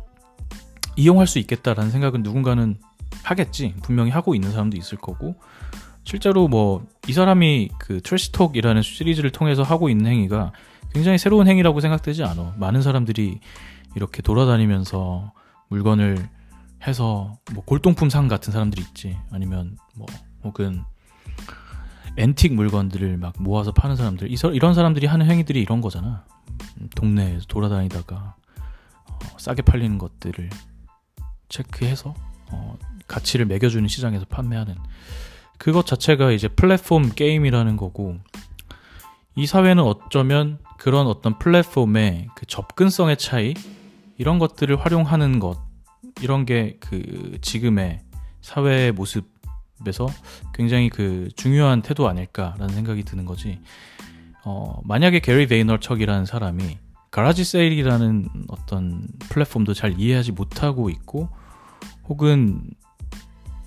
이용할 0.97 1.25
수 1.25 1.39
있겠다라는 1.39 1.89
생각은 1.89 2.21
누군가는 2.21 2.77
하겠지. 3.29 3.73
분명히 3.81 4.11
하고 4.11 4.35
있는 4.35 4.51
사람도 4.51 4.77
있을 4.77 4.97
거고. 4.97 5.35
실제로 6.03 6.47
뭐 6.47 6.85
이 7.07 7.13
사람이 7.13 7.69
그 7.79 8.01
trash 8.01 8.26
talk이라는 8.26 8.81
시리즈를 8.81 9.31
통해서 9.31 9.63
하고 9.63 9.89
있는 9.89 10.11
행위가 10.11 10.51
굉장히 10.93 11.17
새로운 11.17 11.47
행위라고 11.47 11.79
생각되지 11.79 12.23
않아. 12.23 12.55
많은 12.57 12.81
사람들이 12.81 13.39
이렇게 13.95 14.21
돌아다니면서 14.21 15.31
물건을 15.69 16.29
해서 16.85 17.37
뭐 17.53 17.63
골동품 17.63 18.09
상 18.09 18.27
같은 18.27 18.51
사람들이 18.51 18.81
있지. 18.81 19.17
아니면 19.31 19.77
뭐 19.95 20.05
혹은 20.43 20.83
앤틱 22.17 22.53
물건들을 22.55 23.17
막 23.17 23.33
모아서 23.39 23.71
파는 23.71 23.95
사람들 23.95 24.29
이런 24.53 24.73
사람들이 24.73 25.07
하는 25.07 25.29
행위들이 25.29 25.61
이런 25.61 25.79
거잖아. 25.79 26.25
동네에서 26.95 27.45
돌아다니다가 27.47 28.35
어, 29.07 29.37
싸게 29.37 29.61
팔리는 29.61 29.97
것들을 29.97 30.49
체크해서 31.47 32.13
어, 32.51 32.75
가치를 33.07 33.45
매겨주는 33.45 33.87
시장에서 33.87 34.25
판매하는 34.25 34.75
그것 35.57 35.85
자체가 35.85 36.31
이제 36.31 36.47
플랫폼 36.47 37.09
게임이라는 37.09 37.77
거고 37.77 38.17
이 39.35 39.45
사회는 39.45 39.83
어쩌면 39.83 40.59
그런 40.77 41.07
어떤 41.07 41.37
플랫폼의 41.39 42.29
그 42.35 42.45
접근성의 42.45 43.17
차이 43.17 43.53
이런 44.17 44.39
것들을 44.39 44.75
활용하는 44.75 45.39
것 45.39 45.59
이런 46.21 46.45
게 46.45 46.77
그 46.79 47.37
지금의 47.41 48.01
사회의 48.41 48.91
모습에서 48.91 50.07
굉장히 50.53 50.89
그 50.89 51.29
중요한 51.35 51.81
태도 51.81 52.07
아닐까라는 52.07 52.69
생각이 52.69 53.03
드는 53.03 53.25
거지. 53.25 53.59
어, 54.45 54.79
만약에 54.85 55.19
게리 55.19 55.47
베이너척이라는 55.47 56.25
사람이 56.25 56.77
가라지 57.11 57.43
세일이라는 57.43 58.29
어떤 58.47 59.07
플랫폼도 59.29 59.73
잘 59.73 59.99
이해하지 59.99 60.31
못하고 60.31 60.89
있고 60.89 61.29
혹은 62.07 62.61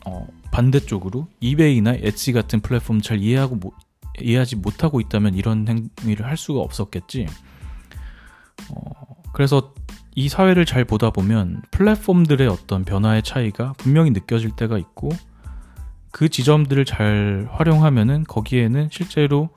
어, 0.07 0.27
반대쪽으로 0.51 1.29
이베이나 1.41 1.95
엣지 1.95 2.33
같은 2.33 2.61
플랫폼 2.61 3.01
잘 3.01 3.21
이해하고 3.21 3.57
못, 3.57 3.75
이해하지 4.21 4.57
못하고 4.57 5.01
있다면 5.01 5.35
이런 5.35 5.67
행위를 5.69 6.27
할 6.27 6.37
수가 6.37 6.61
없었겠지. 6.61 7.27
어, 8.71 9.23
그래서 9.33 9.75
이 10.15 10.29
사회를 10.29 10.67
잘 10.67 10.85
보다 10.85 11.11
보면 11.11 11.63
플랫폼들의 11.71 12.47
어떤 12.49 12.85
변화의 12.85 13.23
차이가 13.23 13.75
분명히 13.79 14.11
느껴질 14.11 14.51
때가 14.57 14.77
있고 14.79 15.11
그 16.11 16.29
지점들을 16.29 16.85
잘 16.85 17.49
활용하면은 17.53 18.25
거기에는 18.25 18.89
실제로 18.91 19.51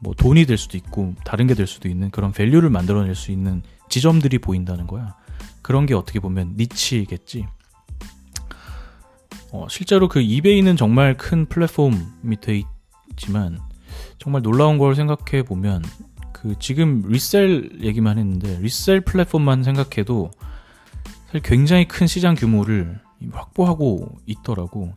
뭐 0.00 0.14
돈이 0.14 0.44
될 0.44 0.58
수도 0.58 0.76
있고 0.76 1.14
다른 1.24 1.46
게 1.46 1.54
될 1.54 1.66
수도 1.66 1.88
있는 1.88 2.10
그런 2.10 2.32
밸류를 2.32 2.68
만들어낼 2.68 3.14
수 3.14 3.32
있는 3.32 3.62
지점들이 3.88 4.38
보인다는 4.38 4.86
거야. 4.86 5.16
그런 5.62 5.86
게 5.86 5.94
어떻게 5.94 6.20
보면 6.20 6.54
니치겠지. 6.56 7.46
어, 9.56 9.66
실제로 9.70 10.06
그 10.06 10.20
이베이는 10.20 10.76
정말 10.76 11.16
큰 11.16 11.46
플랫폼이 11.46 12.40
돼 12.42 12.62
있지만 13.12 13.58
정말 14.18 14.42
놀라운 14.42 14.76
걸 14.76 14.94
생각해 14.94 15.44
보면 15.44 15.82
그 16.32 16.54
지금 16.58 17.02
리셀 17.06 17.82
얘기만 17.82 18.18
했는데 18.18 18.58
리셀 18.60 19.00
플랫폼만 19.00 19.62
생각해도 19.62 20.30
사실 21.24 21.40
굉장히 21.40 21.88
큰 21.88 22.06
시장 22.06 22.34
규모를 22.34 23.00
확보하고 23.32 24.18
있더라고. 24.26 24.92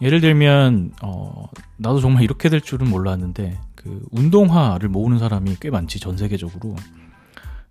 예를 0.00 0.20
들면 0.20 0.92
어, 1.02 1.48
나도 1.76 2.00
정말 2.00 2.24
이렇게 2.24 2.48
될 2.48 2.60
줄은 2.60 2.90
몰랐는데 2.90 3.60
그 3.76 4.04
운동화를 4.10 4.88
모으는 4.88 5.20
사람이 5.20 5.58
꽤 5.60 5.70
많지 5.70 6.00
전 6.00 6.16
세계적으로. 6.16 6.74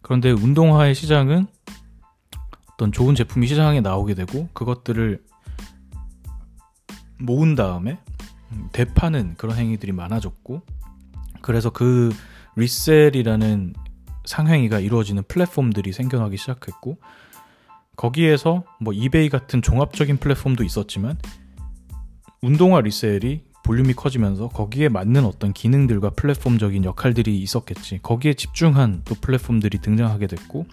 그런데 0.02 0.32
운동화의 0.32 0.96
시장은 0.96 1.48
어떤 2.72 2.93
좋은 2.93 3.15
제품이 3.15 3.48
시장에 3.48 3.82
나오게 3.82 4.13
되고 4.13 4.48
그것들을 4.54 5.22
모은 7.24 7.56
다음에 7.56 7.98
되파는 8.74 9.36
그런 9.38 9.58
행위들이 9.58 9.94
많아졌고 9.94 10.62
그래서 11.42 11.70
그 11.70 12.14
리셀이라는 12.56 13.74
상행위가 14.26 14.80
이루어지는 14.80 15.24
플랫폼들이 15.28 15.92
생겨나기 15.94 16.38
시작했고 16.38 16.98
거기에서 17.96 18.64
뭐 18.80 18.94
이베이 18.94 19.30
같은 19.30 19.62
종합적인 19.62 20.18
플랫폼도 20.18 20.64
있었지만 20.64 21.18
운동화 22.42 22.82
리셀이 22.82 23.42
볼륨이 23.64 23.94
커지면서 23.94 24.50
거기에 24.50 24.90
맞는 24.90 25.24
어떤 25.24 25.54
기능들과 25.54 26.10
플랫폼적인 26.12 26.84
역할들이 26.84 27.38
있었겠지. 27.40 28.00
거기에 28.04 28.34
집중한 28.34 29.04
또 29.06 29.16
플랫폼들이 29.16 29.80
등장하게 29.80 30.28
됐고 30.28 30.66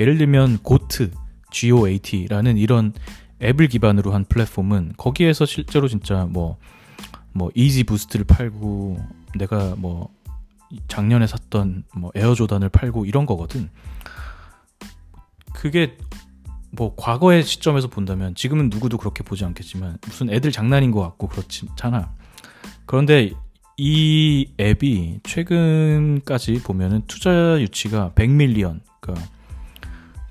예를 0.00 0.18
들면 0.18 0.58
고트, 0.64 1.12
GOAT라는 1.52 2.56
이런 2.58 2.92
앱을 3.42 3.68
기반으로 3.68 4.12
한 4.12 4.24
플랫폼은 4.24 4.94
거기에서 4.96 5.46
실제로 5.46 5.88
진짜 5.88 6.26
뭐뭐 6.26 6.58
뭐 7.32 7.50
이지 7.54 7.84
부스트를 7.84 8.24
팔고 8.24 8.98
내가 9.36 9.74
뭐 9.76 10.10
작년에 10.88 11.26
샀던 11.26 11.84
뭐 11.94 12.10
에어 12.14 12.34
조단을 12.34 12.68
팔고 12.68 13.04
이런 13.04 13.26
거거든. 13.26 13.70
그게 15.52 15.96
뭐 16.70 16.94
과거의 16.96 17.44
시점에서 17.44 17.88
본다면 17.88 18.34
지금은 18.34 18.70
누구도 18.70 18.96
그렇게 18.96 19.22
보지 19.22 19.44
않겠지만 19.44 19.98
무슨 20.06 20.30
애들 20.30 20.50
장난인 20.50 20.90
것 20.90 21.00
같고 21.02 21.28
그렇지않아 21.28 22.10
그런데 22.86 23.32
이 23.76 24.48
앱이 24.60 25.20
최근까지 25.22 26.62
보면은 26.62 27.02
투자 27.06 27.60
유치가 27.60 28.12
100 28.14 28.32
million, 28.32 28.80
그러니까 29.00 29.26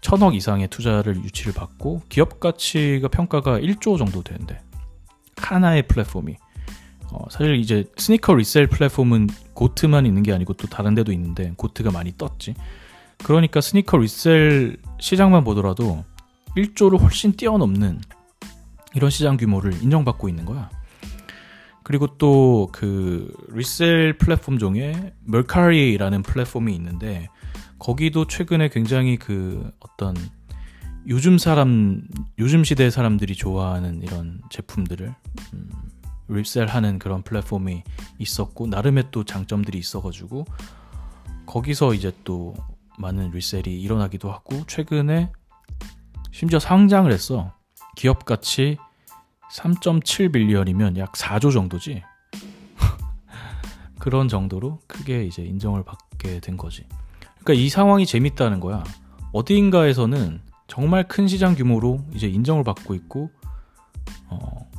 천억 0.02 0.36
이상의 0.36 0.68
투자를 0.68 1.16
유치를 1.16 1.54
받고 1.54 2.02
기업 2.10 2.40
가치가 2.40 3.08
평가가 3.08 3.60
1조 3.60 3.98
정도 3.98 4.24
되는데 4.24 4.60
하나의 5.38 5.88
플랫폼이 5.88 6.36
어, 7.12 7.26
사실 7.30 7.56
이제 7.56 7.86
sneaker 7.98 8.36
resell 8.36 8.68
플랫폼은 8.68 9.28
GOAT만 9.54 10.06
있는 10.06 10.24
게 10.24 10.34
아니고 10.34 10.54
또 10.54 10.68
다른 10.68 10.96
데도 10.96 11.12
있는데 11.12 11.54
GOAT가 11.58 11.92
많이 11.92 12.14
떴지. 12.18 12.56
그러니까 13.24 13.60
sneaker 13.62 13.98
resell 13.98 14.78
시장만 15.00 15.44
보더라도 15.44 16.06
1조를 16.56 17.00
훨씬 17.00 17.34
뛰어넘는 17.34 18.00
이런 18.96 19.10
시장 19.10 19.38
규모를 19.38 19.74
인정받고 19.82 20.30
있는 20.30 20.46
거야. 20.46 20.70
그리고 21.84 22.08
또 22.18 22.70
그 22.72 23.34
resell 23.50 24.18
플랫폼 24.18 24.58
중에 24.58 25.14
Mercari라는 25.26 26.24
플랫폼이 26.24 26.74
있는데 26.76 27.28
거기도 27.82 28.28
최근에 28.28 28.70
굉장히 28.70 29.18
그 29.18 29.72
어떤 29.80 30.16
요즘 31.08 31.40
사람 31.40 32.04
요즘 32.38 32.64
시대 32.64 32.92
사람들이 32.92 33.34
좋아하는 33.34 34.04
이런 34.04 34.40
제품들을 34.52 35.12
음, 35.56 35.70
리셀하는 36.28 37.00
그런 37.00 37.24
플랫폼이 37.24 37.82
있었고 38.20 38.68
나름의 38.68 39.06
또 39.10 39.24
장점들이 39.24 39.80
있어가지고 39.80 40.46
거기서 41.48 41.96
이제 41.96 42.12
또 42.24 42.54
많은 43.00 43.32
리셀이 43.32 43.82
일어나기도 43.82 44.32
하고 44.32 44.64
최근에 44.68 45.32
심지어 46.32 46.60
상장을 46.60 47.12
했어 47.12 47.52
기업 47.96 48.26
가치 48.26 48.78
3.7 49.56 50.32
빌리언이면 50.32 50.98
약 50.98 51.14
4조 51.14 51.52
정도지. 51.52 52.04
그런 53.98 54.28
정도로 54.28 54.82
크게 54.86 55.26
이제 55.26 55.42
인정을 55.42 55.84
받게 55.84 56.42
된 56.42 56.58
거지 56.58 56.86
그러니까 57.44 57.54
이 57.54 57.70
상황이 57.70 58.06
재밌다는 58.06 58.60
거야 58.60 58.84
어디인가에서는 59.34 60.42
정말 60.68 61.08
큰 61.08 61.28
시장 61.28 61.56
규모로 61.56 62.00
이제 62.14 62.28
인정을 62.28 62.64
받고 62.64 62.94
있고 62.96 63.30
어, 64.28 64.70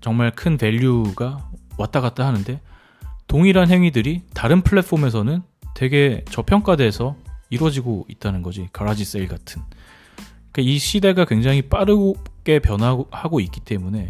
정말 0.00 0.30
큰 0.32 0.58
value가 0.58 1.50
왔다 1.78 2.00
갔다 2.00 2.26
하는데 2.26 2.60
동일한 3.26 3.70
행위들이 3.70 4.22
다른 4.34 4.62
플랫폼에서는 4.62 5.42
되게 5.74 6.24
저평가돼서 6.30 7.16
이루어지고 7.50 8.06
있다는 8.08 8.42
거지. 8.42 8.68
garage 8.72 9.04
sale 9.04 9.28
같은. 9.28 9.62
그러니까 10.50 10.72
이 10.72 10.78
시대가 10.78 11.24
굉장히 11.24 11.62
빠르게 11.62 12.58
변하고 12.58 13.40
있기 13.40 13.60
때문에 13.60 14.08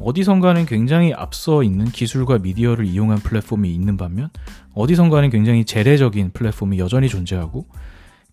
어디선가는 0.00 0.66
굉장히 0.66 1.12
앞서 1.14 1.62
있는 1.62 1.86
기술과 1.86 2.38
미디어를 2.38 2.84
이용한 2.84 3.18
플랫폼이 3.18 3.72
있는 3.72 3.96
반면 3.96 4.30
어디선가는 4.74 5.30
굉장히 5.30 5.64
재래적인 5.64 6.32
플랫폼이 6.32 6.78
여전히 6.78 7.08
존재하고 7.08 7.66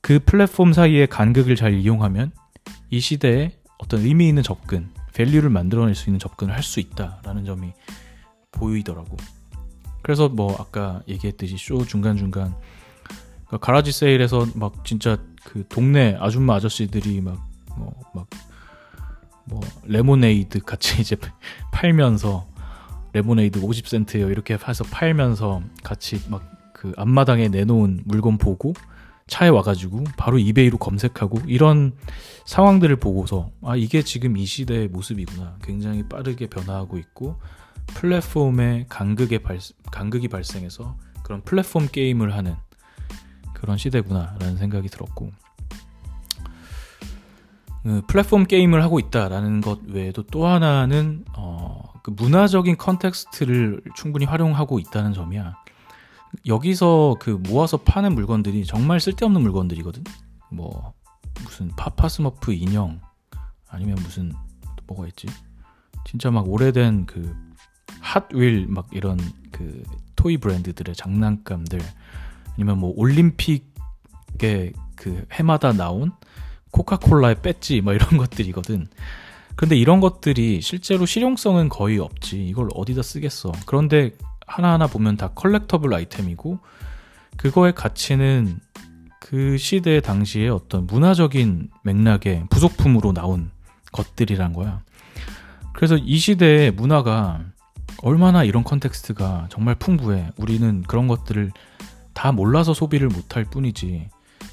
그 0.02 0.20
플랫폼 0.20 0.74
사이의 0.74 1.08
간극을 1.08 1.56
잘 1.56 1.74
이용하면 1.74 2.32
이 2.90 3.00
시대에 3.00 3.52
어떤 3.78 4.02
의미 4.02 4.28
있는 4.28 4.44
접근, 4.44 4.90
value를 5.14 5.50
만들어낼 5.50 5.96
수 5.96 6.10
있는 6.10 6.20
접근을 6.20 6.54
할 6.54 6.64
수 6.64 6.80
있다라는 6.80 7.46
점이 7.46 7.74
보이더라고. 8.52 9.18
그래서 10.02 10.30
뭐 10.30 10.56
아까 10.60 11.02
얘기했듯이 11.08 11.58
쇼 11.58 11.86
중간 11.86 12.18
중간 12.18 12.56
그러니까 13.46 13.58
garage 13.58 13.92
sale에서 13.92 14.48
막 14.56 14.84
진짜 14.84 15.18
그 15.44 15.68
동네 15.68 16.18
아줌마 16.20 16.56
아저씨들이 16.56 17.22
막 17.22 17.52
뭐 17.78 17.94
막 18.14 18.28
뭐 19.46 19.60
레모네이드 19.84 20.60
같이 20.62 21.00
이제 21.02 21.16
팔면서 21.72 22.48
레모네이드 23.14 23.62
50센트예요. 23.62 24.32
이렇게 24.32 24.56
해서 24.56 24.84
팔면서 24.84 25.62
같이 25.84 26.22
막 26.30 26.52
그 26.82 26.94
앞마당에 26.98 27.50
내놓은 27.50 28.02
물건 28.06 28.40
보고 28.40 28.74
차에 29.28 29.50
와가지고 29.50 30.04
바로 30.18 30.40
이베이로 30.40 30.80
검색하고 30.80 31.42
이런 31.46 31.94
상황들을 32.48 32.96
보고서 32.96 33.52
아 33.62 33.76
이게 33.76 34.02
지금 34.02 34.36
이 34.36 34.46
시대의 34.48 34.88
모습이구나. 34.88 35.58
굉장히 35.62 36.02
빠르게 36.10 36.48
변화하고 36.48 36.98
있고 36.98 37.40
플랫폼의 37.86 38.88
간극의 38.90 39.44
발, 39.44 39.60
간극이 39.92 40.28
발생해서 40.28 40.98
그런 41.22 41.44
플랫폼 41.44 41.88
게임을 41.88 42.34
하는 42.34 42.56
그런 43.54 43.78
시대구나라는 43.78 44.58
생각이 44.58 44.88
들었고. 44.90 45.28
그 45.28 45.51
플랫폼 48.08 48.46
게임을 48.46 48.84
하고 48.84 49.00
있다라는 49.00 49.62
것 49.62 49.80
외에도 49.88 50.24
또 50.24 50.46
하나는 50.46 51.26
어, 51.36 51.92
그 52.04 52.12
문화적인 52.12 52.78
context를 52.78 53.82
충분히 53.96 54.26
활용하고 54.26 54.80
있다는 54.80 55.14
점이야. 55.14 55.56
여기서 56.46 57.18
그 57.20 57.32
모아서 57.32 57.78
파는 57.78 58.14
물건들이 58.16 58.66
정말 58.66 59.00
쓸데없는 59.00 59.42
물건들이거든. 59.42 60.04
뭐 60.52 60.94
무슨 61.44 61.70
파파스머프 61.76 62.54
인형 62.54 63.02
아니면 63.70 63.96
무슨 63.96 64.32
뭐가 64.88 65.08
있지? 65.08 65.28
진짜 66.06 66.30
막 66.30 66.48
오래된 66.48 67.06
그 67.06 67.36
핫윌 68.02 68.68
막 68.68 68.88
이런 68.92 69.18
그 69.52 69.84
toy 70.16 70.38
브랜드들의 70.38 70.96
장난감들 70.96 71.80
아니면 72.54 72.78
뭐 72.80 72.94
올림픽의 72.96 74.74
그 74.96 75.26
해마다 75.32 75.74
나온 75.74 76.12
코카콜라의 76.72 77.42
배지 77.42 77.82
뭐 77.82 77.94
이런 77.94 78.18
것들이거든. 78.18 78.88
근데 79.56 79.76
이런 79.76 80.00
것들이 80.00 80.62
실제로 80.62 81.06
실용성은 81.06 81.70
거의 81.70 82.00
없지. 82.00 82.46
이걸 82.48 82.70
어디다 82.74 83.02
쓰겠어. 83.02 83.52
그런데 83.66 84.12
하나하나 84.48 84.88
보면 84.88 85.18
다 85.18 85.30
collectible 85.36 85.94
아이템이고 85.94 86.60
그거의 87.38 87.74
가치는 87.74 88.60
그 89.20 89.58
시대 89.58 90.02
당시에 90.02 90.50
어떤 90.50 90.88
문화적인 90.88 91.70
맥락의 91.84 92.46
부속품으로 92.50 93.14
나온 93.14 93.52
것들이란 93.92 94.54
거야. 94.54 94.82
그래서 95.74 95.96
이 95.96 96.18
시대의 96.18 96.72
문화가 96.72 97.42
얼마나 98.04 98.44
이런 98.44 98.64
context가 98.64 99.48
정말 99.50 99.76
풍부해. 99.76 100.32
우리는 100.38 100.84
그런 100.84 101.08
것들을 101.08 101.52
다 102.14 102.32
몰라서 102.32 102.74
소비를 102.74 103.08
못할 103.08 103.46
뿐이지. 103.46 104.10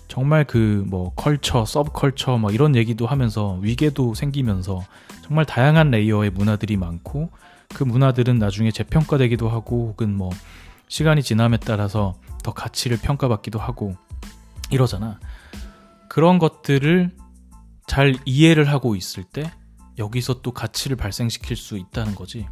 정말 0.08 0.44
그 0.44 0.84
뭐 0.88 1.12
culture, 1.14 1.64
subculture 1.64 2.38
막 2.38 2.54
이런 2.54 2.74
얘기도 2.74 3.06
하면서 3.06 3.58
위계도 3.60 4.14
생기면서 4.14 4.82
정말 5.22 5.44
다양한 5.44 5.90
layer의 5.90 6.30
문화들이 6.30 6.76
많고 6.76 7.30
그 7.74 7.84
문화들은 7.84 8.38
나중에 8.38 8.70
재평가되기도 8.70 9.48
하고 9.48 9.88
혹은 9.88 10.14
뭐 10.16 10.30
시간이 10.88 11.22
지남에 11.22 11.58
따라서 11.58 12.14
더 12.42 12.52
가치를 12.52 12.98
평가받기도 12.98 13.58
하고 13.58 13.96
이러잖아. 14.70 15.20
그런 16.08 16.38
것들을 16.38 17.14
잘 17.86 18.14
이해를 18.24 18.68
하고 18.68 18.96
있을 18.96 19.24
때 19.24 19.52
여기서 19.98 20.40
또 20.40 20.52
가치를 20.52 20.96
발생시킬 20.96 21.56
수 21.56 21.76
있다는 21.76 22.14
거지. 22.14 22.46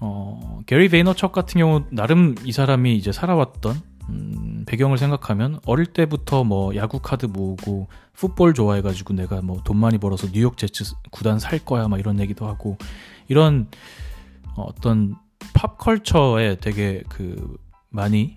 어, 0.00 0.60
게리 0.66 0.88
베이너척 0.88 1.32
같은 1.32 1.58
경우 1.58 1.84
나름 1.90 2.34
이 2.44 2.52
사람이 2.52 2.96
이제 2.96 3.12
살아왔던 3.12 3.82
음, 4.08 4.64
배경을 4.66 4.98
생각하면 4.98 5.60
어릴 5.66 5.86
때부터 5.86 6.44
뭐 6.44 6.74
야구 6.76 7.00
카드 7.00 7.26
모으고 7.26 7.88
풋볼 8.14 8.54
좋아해가지고 8.54 9.14
내가 9.14 9.40
뭐 9.42 9.60
돈 9.64 9.76
많이 9.76 9.98
벌어서 9.98 10.26
뉴욕 10.32 10.56
제츠 10.56 10.84
구단 11.10 11.38
살 11.38 11.58
거야 11.58 11.88
막 11.88 11.98
이런 11.98 12.18
얘기도 12.20 12.46
하고 12.46 12.76
이런 13.28 13.68
어떤 14.56 15.16
팝 15.54 15.78
컬처에 15.78 16.56
되게 16.56 17.02
그 17.08 17.56
많이 17.90 18.36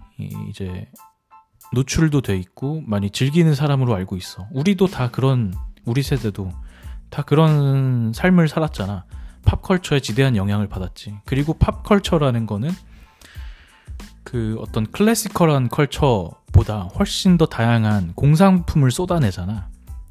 이제 0.49 0.87
노출도 1.73 2.21
돼 2.21 2.35
있고 2.35 2.81
많이 2.85 3.09
즐기는 3.09 3.53
사람으로 3.55 3.95
알고 3.95 4.17
있어. 4.17 4.47
우리도 4.51 4.87
다 4.87 5.09
그런 5.09 5.53
우리 5.85 6.03
세대도 6.03 6.51
다 7.09 7.21
그런 7.23 8.11
삶을 8.13 8.47
살았잖아. 8.47 9.05
팝컬처에 9.45 10.01
지대한 10.01 10.35
영향을 10.35 10.67
받았지. 10.67 11.15
그리고 11.25 11.53
팝컬처라는 11.53 12.45
거는 12.45 12.69
그 14.23 14.57
어떤 14.59 14.89
클래시컬한 14.91 15.69
컬처보다 15.69 16.83
훨씬 16.97 17.37
더 17.37 17.45
다양한 17.45 18.13
공상품을 18.15 18.91
쏟아내잖아. 18.91 19.69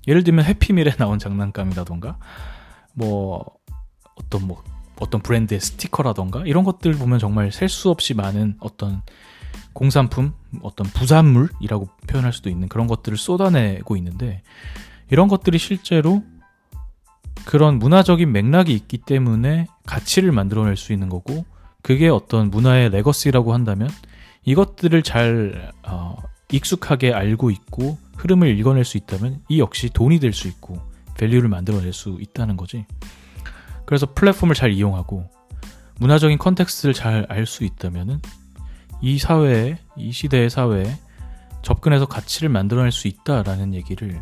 예를 0.09 0.25
들면 0.25 0.45
해피밀에 0.45 0.97
나온 0.97 1.19
장난감이라던가 1.19 2.19
뭐 2.95 3.45
어떤 4.17 4.47
뭐 4.47 4.63
어떤 4.99 5.23
브랜드의 5.23 5.61
스티커라던가 5.61 6.43
이런 6.45 6.65
것들 6.65 6.93
보면 6.95 7.19
정말 7.19 7.53
셀 7.53 7.69
수 7.69 7.91
없이 7.91 8.15
많은 8.15 8.57
어떤 8.61 9.03
공산품, 9.73 10.33
어떤 10.63 10.87
부산물이라고 10.89 11.89
표현할 12.07 12.33
수도 12.33 12.51
있는 12.51 12.69
그런 12.69 12.87
것들을 12.87 13.17
쏟아내고 13.17 13.97
있는데 13.97 14.43
이런 15.11 15.29
것들이 15.29 15.59
실제로 15.59 16.23
그런 17.47 17.79
문화적인 17.79 18.31
맥락이 18.31 18.75
있기 18.75 18.99
때문에 18.99 19.67
가치를 19.87 20.33
만들어낼 20.33 20.77
수 20.77 20.93
있는 20.93 21.09
거고 21.09 21.47
그게 21.83 22.09
어떤 22.09 22.51
문화의 22.51 22.91
legacy라고 22.91 23.53
한다면 23.55 23.89
이것들을 24.45 25.03
잘 25.03 25.73
어, 25.87 26.17
익숙하게 26.53 27.13
알고 27.13 27.51
있고 27.51 27.99
흐름을 28.17 28.59
읽어낼 28.59 28.85
수 28.85 28.97
있다면 28.97 29.43
이 29.49 29.61
역시 29.61 29.91
돈이 29.91 30.19
될 30.21 30.33
수 30.33 30.49
있고 30.49 30.81
value를 31.19 31.49
만들어낼 31.49 31.93
수 31.93 32.19
있다는 32.21 32.57
거지. 32.57 32.87
그래서 33.85 34.07
플랫폼을 34.15 34.55
잘 34.55 34.73
이용하고 34.73 35.29
문화적인 35.99 36.39
context를 36.39 36.95
잘 36.95 37.27
알 37.29 37.47
수 37.47 37.65
있다면은 37.65 38.21
이 39.03 39.19
사회에 39.19 39.79
이 39.97 40.13
시대의 40.13 40.51
사회에 40.51 40.85
접근해서 41.63 42.07
가치를 42.07 42.49
만들어낼 42.49 42.93
수 42.93 43.09
있다라는 43.09 43.75
얘기를 43.75 44.21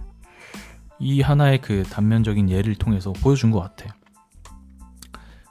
이 0.98 1.20
하나의 1.20 1.60
그 1.60 1.84
단면적인 1.84 2.50
예를 2.50 2.74
통해서 2.74 3.12
보여준 3.12 3.50
것 3.52 3.60
같아. 3.60 3.94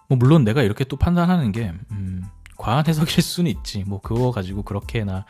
뭐 0.08 0.18
물론 0.18 0.44
내가 0.44 0.64
이렇게 0.64 0.84
또 0.84 0.96
판단하는 0.98 1.52
게 1.52 1.74
음, 1.92 2.24
과한 2.58 2.86
해석일 2.88 3.22
수는 3.22 3.52
있지. 3.52 3.84
뭐 3.86 4.02
그거 4.02 4.32
가지고 4.32 4.64
그렇게나 4.64 5.26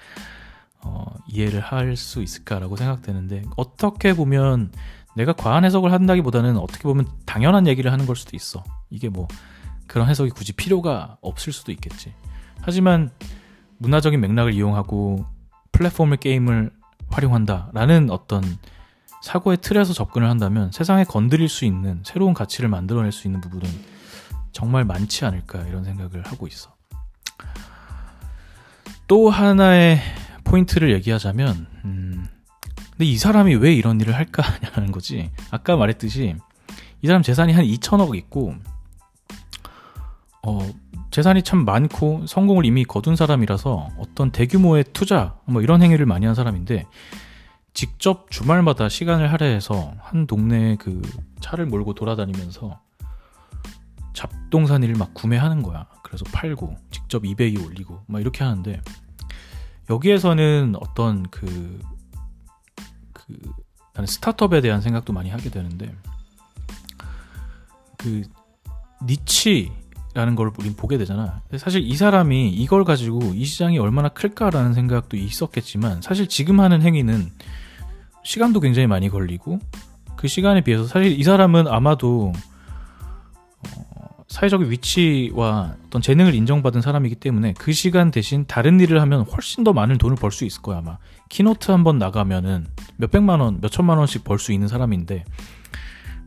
어, 0.82 1.06
이해를 1.28 1.60
할 1.60 1.96
수 1.98 2.22
있을까라고 2.22 2.76
생각되는데 2.76 3.44
어떻게 3.58 4.14
보면 4.14 4.72
내가 5.16 5.34
과한 5.34 5.66
해석을 5.66 5.92
한다기보다는 5.92 6.58
어떻게 6.58 6.84
보면 6.84 7.08
당연한 7.26 7.66
얘기를 7.68 7.92
하는 7.92 8.06
걸 8.06 8.16
수도 8.16 8.36
있어. 8.36 8.64
이게 8.90 9.10
뭐 9.10 9.28
그런 9.88 10.08
해석이 10.08 10.30
굳이 10.32 10.54
필요가 10.54 11.18
없을 11.22 11.52
수도 11.52 11.72
있겠지. 11.72 12.14
하지만 12.62 13.10
문화적인 13.80 14.20
맥락을 14.20 14.54
이용하고 14.54 15.26
플랫폼을 15.72 16.18
게임을 16.18 16.72
활용한다라는 17.10 18.10
어떤 18.12 18.44
사고의 19.22 19.58
틀에서 19.58 19.94
접근을 19.94 20.30
한다면 20.30 20.72
세상에 20.72 21.04
건드릴 21.04 21.50
수 21.50 21.66
있는 21.66 22.02
새로운 22.06 22.34
가치를 22.34 22.70
만들어낼 22.70 23.12
수 23.12 23.28
있는 23.28 23.42
부분은 23.42 23.68
정말 24.58 24.86
많지 24.86 25.24
않을까 25.24 25.68
이런 25.68 25.84
생각을 25.84 26.26
하고 26.26 26.48
있어. 26.48 26.76
또 29.06 29.30
하나의 29.30 30.00
포인트를 30.46 30.92
얘기하자면, 30.94 31.68
음, 31.86 32.28
근데 32.90 33.06
이 33.06 33.18
사람이 33.18 33.54
왜 33.54 33.76
이런 33.76 34.02
일을 34.02 34.16
할까 34.16 34.42
하는 34.74 34.92
거지. 34.92 35.30
아까 35.52 35.76
말했듯이 35.76 36.38
이 37.04 37.08
사람 37.08 37.22
재산이 37.22 37.54
한 37.54 37.66
2천억 37.66 38.16
있고, 38.16 38.56
어, 40.42 40.68
재산이 41.12 41.44
참 41.44 41.64
많고 41.64 42.26
성공을 42.26 42.66
이미 42.66 42.84
거둔 42.84 43.16
사람이라서 43.16 43.90
어떤 44.00 44.32
대규모의 44.32 44.86
투자 44.92 45.36
뭐 45.46 45.62
이런 45.62 45.84
행위를 45.84 46.08
많이 46.08 46.26
한 46.26 46.34
사람인데 46.34 46.88
직접 47.76 48.32
주말마다 48.32 48.90
시간을 48.90 49.32
할애해서 49.32 49.94
한 50.00 50.26
동네에 50.26 50.78
그 50.78 51.04
차를 51.42 51.68
몰고 51.68 51.94
돌아다니면서 51.94 52.87
잡동사니를 54.18 54.96
막 54.96 55.14
구매하는 55.14 55.62
거야. 55.62 55.86
그래서 56.02 56.26
팔고 56.34 56.76
직접 56.90 57.24
이베이 57.24 57.56
올리고 57.58 58.02
막 58.08 58.20
이렇게 58.20 58.44
하는데 58.44 58.82
여기에서는 59.92 60.74
어떤 60.80 61.30
그, 61.30 61.80
그 63.14 63.38
나는 63.94 64.08
스타트업에 64.08 64.62
대한 64.62 64.82
생각도 64.82 65.14
많이 65.14 65.30
하게 65.30 65.52
되는데 65.52 65.94
그 67.98 68.24
niche 69.04 69.72
라는 70.16 70.34
걸 70.34 70.52
우린 70.58 70.76
보게 70.76 70.98
되잖아. 70.98 71.44
사실 71.58 71.84
이 71.84 71.96
사람이 71.96 72.50
이걸 72.50 72.86
가지고 72.86 73.20
이 73.36 73.46
시장이 73.46 73.78
얼마나 73.78 74.10
클까라는 74.10 74.74
생각도 74.74 75.16
있었겠지만 75.16 76.02
사실 76.02 76.28
지금 76.28 76.60
하는 76.60 76.82
행위는 76.82 77.30
시간도 78.24 78.62
굉장히 78.62 78.88
많이 78.88 79.10
걸리고 79.10 79.60
그 80.16 80.28
시간에 80.28 80.62
비해서 80.62 80.86
사실 80.86 81.12
이 81.12 81.24
사람은 81.24 81.68
아마도 81.68 82.34
어, 83.76 83.97
사회적인 84.28 84.70
위치와 84.70 85.76
어떤 85.86 86.02
재능을 86.02 86.36
인정받은 86.36 86.82
사람이기 86.82 87.16
때문에 87.16 87.54
그 87.58 87.72
시간 87.72 88.12
대신 88.12 88.46
다른 88.46 88.80
일을 88.80 89.02
하면 89.02 89.22
훨씬 89.22 89.64
더 89.64 89.72
많은 89.74 89.98
돈을 89.98 90.18
벌 90.18 90.32
수 90.32 90.44
있을 90.46 90.62
거야 90.62 90.80
아마 90.80 90.98
keynote 91.30 91.72
한 91.72 91.84
번 91.84 91.98
나가면은 91.98 92.68
몇 92.98 93.10
백만 93.12 93.40
원, 93.40 93.62
몇 93.62 93.70
천만 93.72 93.98
원씩 93.98 94.24
벌 94.26 94.38
수 94.38 94.52
있는 94.52 94.68
사람인데 94.68 95.24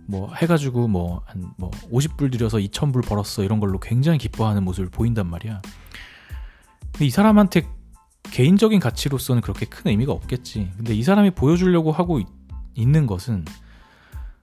뭐 0.06 0.32
해가지고 0.34 0.88
뭐 0.88 1.22
한뭐 1.26 1.52
뭐 1.58 1.70
50불 1.92 2.32
들여서 2.32 2.58
2천불 2.58 3.06
벌었어 3.06 3.44
이런 3.44 3.60
걸로 3.60 3.78
굉장히 3.78 4.18
기뻐하는 4.18 4.64
모습을 4.64 4.90
보인단 4.90 5.28
말이야. 5.28 5.60
근데 6.92 7.06
이 7.06 7.10
사람한테 7.10 7.68
개인적인 8.30 8.80
가치로서는 8.80 9.42
그렇게 9.42 9.66
큰 9.66 9.90
의미가 9.90 10.12
없겠지. 10.12 10.70
근데 10.76 10.94
이 10.94 11.02
사람이 11.02 11.32
보여주려고 11.32 11.92
하고 11.92 12.18
있, 12.18 12.26
있는 12.74 13.06
것은 13.06 13.44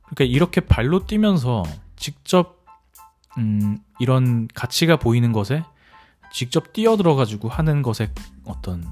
그러니까 0.04 0.24
이렇게 0.26 0.62
발로 0.62 1.06
뛰면서 1.06 1.64
직접 1.98 2.57
음, 3.38 3.78
이런 4.00 4.48
가치가 4.54 4.98
보이는 4.98 5.32
것에 5.32 5.64
직접 6.32 6.74
뛰어들어가지고 6.74 7.50
하는 7.50 7.82
것에 7.82 8.12
어떤 8.46 8.84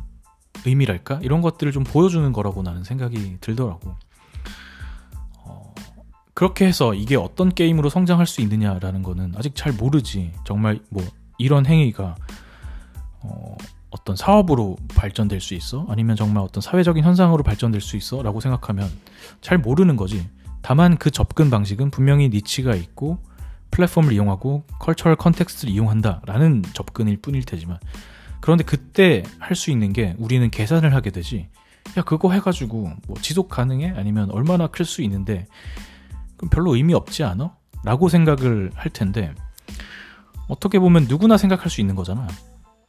의미랄까 0.66 1.20
이런 1.22 1.42
것들을 1.42 1.72
좀 1.72 1.84
보여주는 1.84 2.32
거라고 2.32 2.64
나는 2.64 2.84
생각이 2.84 3.38
들더라고. 3.42 3.96
그렇게 6.36 6.66
해서 6.66 6.94
이게 6.94 7.16
어떤 7.16 7.50
게임으로 7.50 7.90
성장할 7.90 8.28
수 8.28 8.42
있느냐라는 8.42 9.04
거는 9.04 9.34
아직 9.38 9.56
잘 9.56 9.72
모르지. 9.72 10.34
정말 10.44 10.82
뭐 10.90 11.02
이런 11.38 11.66
행위가 11.66 12.16
어, 13.22 13.56
어떤 13.90 14.18
사업으로 14.18 14.76
발전될 14.96 15.40
수 15.40 15.54
있어? 15.54 15.86
아니면 15.88 16.18
정말 16.18 16.44
어떤 16.44 16.62
사회적인 16.62 17.06
현상으로 17.06 17.42
발전될 17.42 17.80
수 17.80 17.96
있어? 17.96 18.22
라고 18.22 18.42
생각하면 18.42 18.92
잘 19.40 19.58
모르는 19.58 19.96
거지. 19.96 20.30
다만 20.62 20.98
그 20.98 21.10
접근 21.10 21.50
방식은 21.50 21.90
분명히 21.90 22.28
niche가 22.28 22.76
있고 22.76 23.18
플랫폼을 23.72 24.14
이용하고 24.14 24.64
cultural 24.80 25.16
context를 25.18 25.74
이용한다라는 25.74 26.64
접근일 26.74 27.18
뿐일 27.18 27.44
테지만 27.44 27.78
그런데 28.42 28.64
그때 28.64 29.24
할 29.40 29.56
수 29.56 29.72
있는 29.72 29.92
게 29.92 30.16
우리는 30.18 30.50
계산을 30.50 30.94
하게 30.94 31.12
되지. 31.12 31.50
야 31.98 32.04
그거 32.04 32.32
해가지고 32.32 32.92
뭐 33.08 33.18
지속 33.22 33.50
가능해? 33.50 33.94
아니면 33.96 34.30
얼마나 34.32 34.68
클 34.68 34.86
수 34.86 35.02
있는데 35.04 35.48
그럼 36.38 36.50
별로 36.50 36.76
의미 36.76 36.94
없지 36.94 37.24
않아? 37.24 37.56
라고 37.84 38.10
생각을 38.10 38.72
할 38.76 38.92
텐데 38.92 39.34
어떻게 40.48 40.80
보면 40.80 41.06
누구나 41.08 41.38
생각할 41.38 41.70
수 41.70 41.82
있는 41.82 41.96
거잖아. 41.96 42.28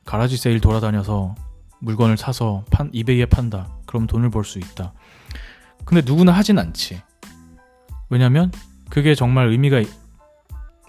가라지 0.05 0.37
세일 0.37 0.61
돌아다녀서 0.61 1.35
물건을 1.81 2.17
사서 2.17 2.65
판, 2.71 2.91
이베이에 2.93 3.27
판다. 3.27 3.69
그럼 3.87 4.07
돈을 4.07 4.31
벌 4.31 4.45
수 4.45 4.59
있다. 4.59 4.93
근데 5.85 6.03
누구나 6.05 6.33
하진 6.33 6.59
않지. 6.59 7.01
왜냐면 8.09 8.51
그게 8.89 9.15
정말 9.15 9.49
의미가 9.49 9.83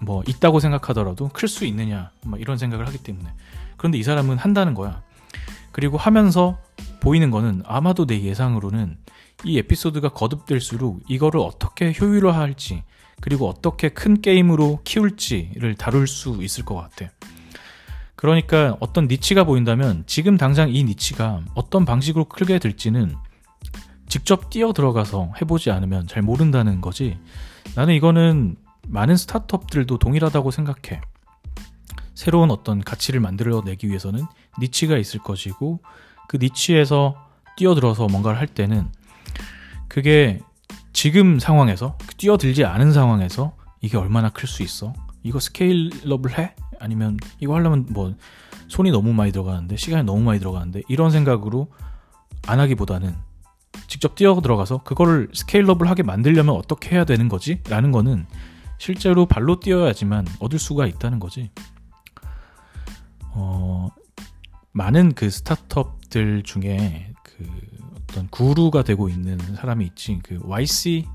뭐 0.00 0.22
있다고 0.26 0.60
생각하더라도 0.60 1.28
클 1.28 1.48
수 1.48 1.64
있느냐 1.66 2.10
막 2.24 2.40
이런 2.40 2.56
생각을 2.58 2.86
하기 2.86 2.98
때문에 2.98 3.28
그런데 3.76 3.98
이 3.98 4.02
사람은 4.02 4.38
한다는 4.38 4.74
거야. 4.74 5.02
그리고 5.72 5.96
하면서 5.96 6.58
보이는 7.00 7.30
거는 7.30 7.62
아마도 7.66 8.06
내 8.06 8.20
예상으로는 8.22 8.96
이 9.44 9.58
에피소드가 9.58 10.10
거듭될수록 10.10 11.02
이거를 11.08 11.40
어떻게 11.40 11.92
효율화할지 11.98 12.82
그리고 13.20 13.48
어떻게 13.48 13.88
큰 13.88 14.20
게임으로 14.20 14.80
키울지를 14.84 15.74
다룰 15.76 16.06
수 16.06 16.42
있을 16.42 16.64
것 16.64 16.74
같아. 16.74 17.10
그러니까 18.16 18.76
어떤 18.80 19.06
니치가 19.06 19.44
보인다면 19.44 20.02
지금 20.06 20.36
당장 20.36 20.74
이 20.74 20.82
니치가 20.82 21.40
어떤 21.54 21.84
방식으로 21.84 22.24
크게 22.24 22.58
될지는 22.58 23.14
직접 24.08 24.50
뛰어 24.50 24.72
들어가서 24.72 25.34
해보지 25.40 25.70
않으면 25.70 26.08
잘 26.08 26.22
모른다는 26.22 26.80
거지. 26.80 27.16
나는 27.76 27.94
이거는 27.94 28.56
많은 28.88 29.16
스타트업들도 29.16 29.98
동일하다고 29.98 30.50
생각해. 30.50 31.00
새로운 32.14 32.50
어떤 32.50 32.80
가치를 32.80 33.20
만들어내기 33.20 33.88
위해서는 33.88 34.24
니치가 34.60 34.96
있을 34.98 35.20
것이고 35.20 35.80
그 36.26 36.38
니치에서 36.40 37.16
뛰어들어서 37.56 38.06
뭔가를 38.08 38.38
할 38.38 38.46
때는 38.46 38.88
그게 39.88 40.40
지금 40.92 41.38
상황에서 41.38 41.96
뛰어들지 42.16 42.64
않은 42.64 42.92
상황에서 42.92 43.56
이게 43.80 43.96
얼마나 43.96 44.30
클 44.30 44.48
수 44.48 44.62
있어? 44.62 44.92
이거 45.22 45.38
스케일업을 45.38 46.38
해? 46.38 46.54
아니면 46.80 47.16
이거 47.40 47.54
하려면 47.54 47.86
뭐 47.90 48.14
손이 48.68 48.90
너무 48.90 49.12
많이 49.12 49.32
들어가는데 49.32 49.76
시간이 49.76 50.04
너무 50.04 50.20
많이 50.22 50.38
들어가는데 50.38 50.82
이런 50.88 51.10
생각으로 51.10 51.68
안 52.46 52.60
하기보다는 52.60 53.14
직접 53.86 54.14
뛰어 54.14 54.40
들어가서 54.40 54.82
그거를 54.82 55.28
scale 55.32 55.60
up을 55.60 55.88
하게 55.88 56.02
만들려면 56.02 56.54
어떻게 56.54 56.90
해야 56.94 57.04
되는 57.04 57.28
거지? 57.28 57.60
라는 57.68 57.92
거는 57.92 58.26
실제로 58.78 59.26
발로 59.26 59.60
뛰어야지만 59.60 60.26
얻을 60.40 60.58
수가 60.58 60.86
있다는 60.86 61.18
거지. 61.18 61.50
어, 63.32 63.88
많은 64.72 65.14
그 65.14 65.30
스타트업들 65.30 66.42
중에 66.44 67.12
그 67.22 67.46
어떤 67.96 68.28
구루가 68.28 68.82
되고 68.82 69.08
있는 69.08 69.38
사람이 69.56 69.84
있지. 69.86 70.20
그 70.22 70.40
YC 70.42 71.06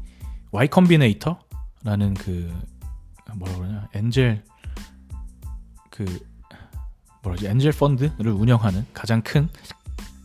Y 0.52 0.67
컴비네이터라는 0.67 2.13
그 2.15 2.54
뭐라 3.36 3.56
그러냐 3.56 3.88
angel 3.96 4.44
그 5.89 6.06
뭐라지 7.23 7.47
angel 7.48 7.72
펀드를 7.71 8.32
운영하는 8.32 8.86
가장 8.93 9.21
큰 9.21 9.49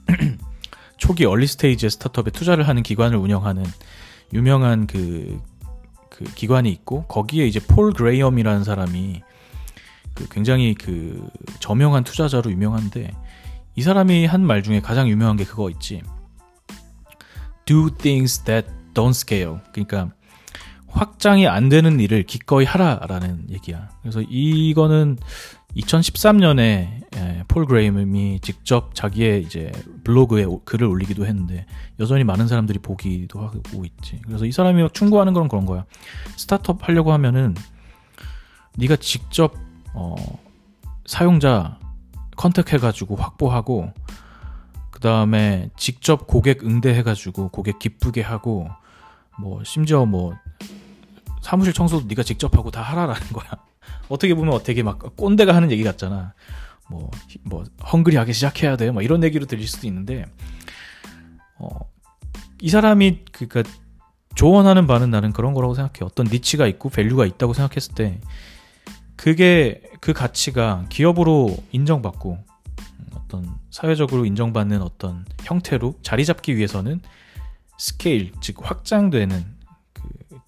초기 0.98 1.24
얼리 1.24 1.46
스테이지 1.46 1.88
스타트업에 1.90 2.30
투자를 2.30 2.66
하는 2.66 2.82
기관을 2.82 3.16
운영하는 3.16 3.64
유명한 4.32 4.86
그, 4.86 5.40
그 6.18 6.24
기관이 6.24 6.68
있고 6.72 7.04
거기에 7.04 7.46
이제 7.46 7.60
폴 7.60 7.92
그레이엄이라는 7.92 8.64
사람이 8.64 9.22
그 10.14 10.28
굉장히 10.28 10.74
그 10.74 11.28
저명한 11.60 12.02
투자자로 12.02 12.50
유명한데 12.50 13.12
이 13.76 13.82
사람이 13.82 14.26
한 14.26 14.40
말 14.42 14.64
중에 14.64 14.80
가장 14.80 15.08
유명한 15.08 15.36
게 15.36 15.44
그거 15.44 15.70
있지. 15.70 16.02
Do 17.66 17.88
things 17.96 18.42
that 18.44 18.68
don't 18.94 19.10
scale. 19.10 19.60
그러니까 19.70 20.12
확장이 20.88 21.46
안 21.46 21.68
되는 21.68 22.00
일을 22.00 22.24
기꺼이 22.24 22.64
하라라는 22.64 23.50
얘기야. 23.50 23.90
그래서 24.02 24.22
이거는 24.22 25.18
2013년에 25.76 26.98
예, 27.16 27.44
폴 27.46 27.66
그레이엄이 27.66 28.40
직접 28.40 28.94
자기의 28.94 29.42
이제 29.42 29.70
블로그에 30.04 30.46
글을 30.64 30.86
올리기도 30.86 31.26
했는데 31.26 31.66
여전히 32.00 32.24
많은 32.24 32.48
사람들이 32.48 32.78
보기도 32.78 33.40
하고 33.40 33.84
있지. 33.84 34.20
그래서 34.24 34.44
이 34.46 34.52
사람이 34.52 34.88
충고하는 34.92 35.32
건 35.34 35.48
그런 35.48 35.66
거야. 35.66 35.84
스타트업 36.36 36.88
하려고 36.88 37.12
하면은 37.12 37.54
네가 38.76 38.96
직접 38.96 39.54
어, 39.94 40.14
사용자 41.06 41.78
컨택해가지고 42.36 43.16
확보하고 43.16 43.92
그 44.90 45.00
다음에 45.00 45.70
직접 45.76 46.26
고객 46.26 46.64
응대해가지고 46.64 47.50
고객 47.50 47.78
기쁘게 47.78 48.22
하고 48.22 48.68
뭐 49.38 49.62
심지어 49.64 50.04
뭐 50.06 50.34
사무실 51.40 51.72
청소도 51.72 52.06
네가 52.06 52.22
직접 52.22 52.56
하고 52.56 52.70
다 52.70 52.82
하라라는 52.82 53.28
거야. 53.32 53.50
어떻게 54.08 54.34
보면 54.34 54.62
되게 54.62 54.82
막 54.82 54.98
꼰대가 55.16 55.54
하는 55.54 55.70
얘기 55.70 55.84
같잖아. 55.84 56.34
뭐, 56.88 57.10
뭐, 57.42 57.64
hungry하게 57.92 58.32
시작해야 58.32 58.76
돼. 58.76 58.90
뭐 58.90 59.02
이런 59.02 59.22
얘기로 59.22 59.46
들릴 59.46 59.66
수도 59.68 59.86
있는데, 59.86 60.24
어, 61.58 61.68
이 62.60 62.70
사람이, 62.70 63.24
그니까, 63.30 63.62
조언하는 64.34 64.86
바는 64.86 65.10
나는 65.10 65.32
그런 65.32 65.52
거라고 65.52 65.74
생각해. 65.74 65.98
어떤 66.02 66.26
niche가 66.26 66.66
있고 66.66 66.88
value가 66.88 67.26
있다고 67.26 67.52
생각했을 67.52 67.94
때, 67.94 68.20
그게, 69.16 69.82
그 70.00 70.12
가치가 70.14 70.86
기업으로 70.88 71.56
인정받고, 71.72 72.38
어떤 73.14 73.54
사회적으로 73.70 74.24
인정받는 74.24 74.80
어떤 74.80 75.26
형태로 75.42 75.96
자리 76.02 76.24
잡기 76.24 76.56
위해서는 76.56 77.00
스케일, 77.76 78.32
즉 78.40 78.56
확장되는 78.62 79.57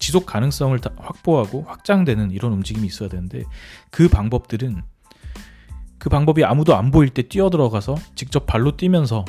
지속 0.01 0.25
가능성을 0.25 0.77
확보하고 0.97 1.63
확장되는 1.67 2.31
이런 2.31 2.51
움직임이 2.53 2.87
있어야 2.87 3.07
되는데 3.07 3.43
그 3.91 4.09
방법들은 4.09 4.81
그 5.99 6.09
방법이 6.09 6.43
아무도 6.43 6.75
안 6.75 6.89
보일 6.89 7.09
때 7.11 7.21
뛰어들어가서 7.21 7.95
직접 8.15 8.47
발로 8.47 8.75
뛰면서 8.75 9.23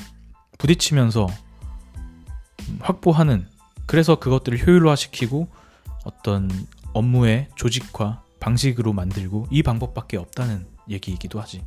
부딪히면서 0.59 1.29
확보하는 2.81 3.47
그래서 3.87 4.17
그것들을 4.17 4.67
효율화시키고 4.67 5.49
어떤 6.05 6.51
업무의 6.95 7.49
조직화 7.55 8.23
방식으로 8.41 8.95
만들고 8.95 9.49
이 9.51 9.63
방법밖에 9.63 10.17
없다는 10.17 10.67
얘기이기도 10.89 11.41
하지. 11.41 11.63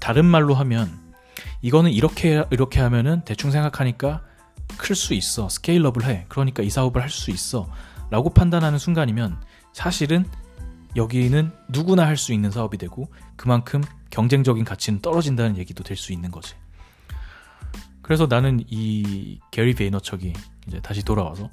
다른 0.00 0.24
말로 0.24 0.54
하면 0.54 0.90
이거는 1.60 1.90
이렇게 1.92 2.44
이렇게 2.50 2.80
하면은 2.80 3.20
대충 3.26 3.50
생각하니까 3.50 4.22
클 4.78 4.96
수 4.96 5.12
있어. 5.12 5.48
scale 5.50 5.77
up을 5.77 6.04
해. 6.06 6.24
그러니까 6.28 6.62
이 6.62 6.70
사업을 6.70 7.02
할 7.02 7.10
수 7.10 7.30
있어. 7.30 7.68
라고 8.10 8.30
판단하는 8.30 8.78
순간이면 8.78 9.40
사실은 9.72 10.24
여기는 10.96 11.52
누구나 11.68 12.06
할 12.06 12.16
수 12.16 12.32
있는 12.32 12.50
사업이 12.50 12.78
되고 12.78 13.08
그만큼 13.36 13.82
경쟁적인 14.10 14.64
가치는 14.64 15.00
떨어진다는 15.00 15.56
얘기도 15.58 15.84
될 15.84 15.96
수 15.96 16.12
있는 16.12 16.30
거지. 16.30 16.54
그래서 18.02 18.26
나는 18.26 18.64
이 18.68 19.38
Gary 19.50 19.74
Vaynerchuk이 19.74 20.32
이제 20.66 20.80
다시 20.80 21.04
돌아와서 21.04 21.50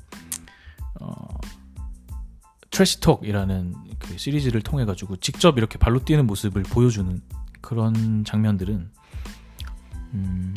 어, 1.01 1.27
trash 2.71 3.04
talk이라는 3.04 3.75
그 3.99 4.17
시리즈를 4.17 4.61
통해 4.61 4.85
가지고 4.85 5.17
직접 5.17 5.57
이렇게 5.57 5.77
발로 5.77 6.03
뛰는 6.03 6.25
모습을 6.25 6.63
보여주는 6.63 7.21
그런 7.61 8.23
장면들은 8.23 8.89
음, 10.13 10.53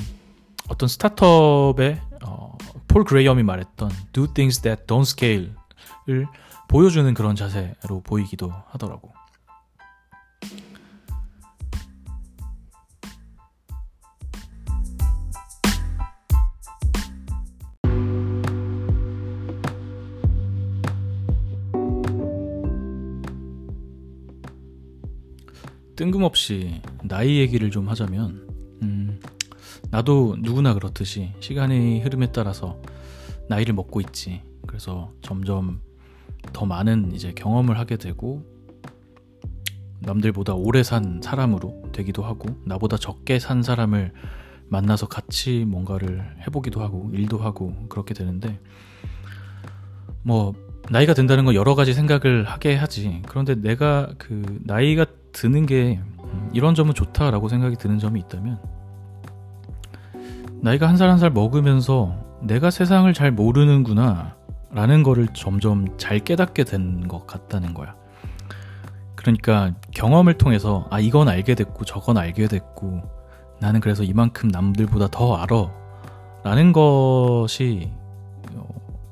어떤 0.68 0.88
스타트업의 0.88 2.00
어, 2.24 2.56
폴 2.87 3.04
그레이엄이 3.04 3.42
말했던 3.42 3.90
do 4.12 4.32
things 4.32 4.61
that 4.61 4.84
don't 4.87 5.02
scale 5.02 5.46
을 5.46 5.58
보여주는 6.68 7.12
그런 7.14 7.37
자세로 7.37 8.01
보이기도 8.03 8.53
하더라고. 8.68 9.12
뜬금없이 25.97 26.81
나이 27.03 27.38
얘기를 27.38 27.73
좀 27.73 27.88
하자면, 27.88 28.49
음, 28.83 29.21
나도 29.90 30.37
누구나 30.38 30.73
그렇듯이 30.73 31.33
시간의 31.40 32.03
흐름에 32.03 32.31
따라서 32.31 32.81
나이를 33.49 33.75
먹고 33.75 34.01
있지. 34.01 34.42
그래서 34.68 35.12
점점 35.23 35.81
더 36.53 36.66
많은 36.66 37.12
이제 37.12 37.33
경험을 37.35 37.79
하게 37.79 37.96
되고 37.96 38.44
남들보다 40.01 40.55
오래 40.55 40.83
산 40.83 41.20
사람으로 41.22 41.90
되기도 41.92 42.22
하고 42.24 42.48
나보다 42.64 42.96
적게 42.96 43.38
산 43.38 43.62
사람을 43.62 44.12
만나서 44.68 45.09
같이 45.09 45.65
뭔가를 45.67 46.25
해보기도 46.46 46.81
하고 46.83 47.10
일도 47.12 47.38
하고 47.38 47.75
그렇게 47.88 48.15
되는데 48.15 48.58
뭐 50.23 50.54
나이가 50.90 51.15
든다는 51.15 51.44
건 51.44 51.54
여러 51.54 51.75
가지 51.75 51.92
생각을 51.92 52.44
하게 52.44 52.75
하지. 52.75 53.23
그런데 53.27 53.54
내가 53.54 54.10
그 54.19 54.58
나이가 54.65 55.04
드는 55.33 55.67
게 55.67 56.00
음, 56.23 56.50
이런 56.54 56.75
점은 56.75 56.94
좋다라고 56.94 57.48
생각이 57.48 57.77
드는 57.77 57.98
점이 57.98 58.21
있다면 58.21 58.58
나이가 60.62 60.88
한 60.88 60.96
살 60.96 61.08
한 61.10 61.19
살 61.19 61.31
먹으면서 61.31 62.17
내가 62.42 62.71
세상을 62.71 63.12
잘 63.12 63.33
모르는구나 63.33 64.37
라는 64.73 65.02
거를 65.02 65.29
점점 65.35 65.96
잘 65.98 66.19
깨닫게 66.19 66.64
된 66.64 67.08
것 67.08 67.27
같다는 67.27 67.75
거야. 67.75 67.94
그러니까 69.14 69.73
경험을 69.92 70.35
통해서 70.35 70.87
아 70.90 71.00
이건 71.00 71.29
알게 71.29 71.54
됐고 71.54 71.85
저건 71.85 72.19
알게 72.19 72.46
됐고 72.48 73.02
나는 73.60 73.81
그래서 73.81 74.02
이만큼 74.04 74.48
남들보다 74.48 75.08
더 75.08 75.37
알아. 75.37 75.73
라는 76.44 76.73
것이 76.73 77.90
어, 78.54 78.66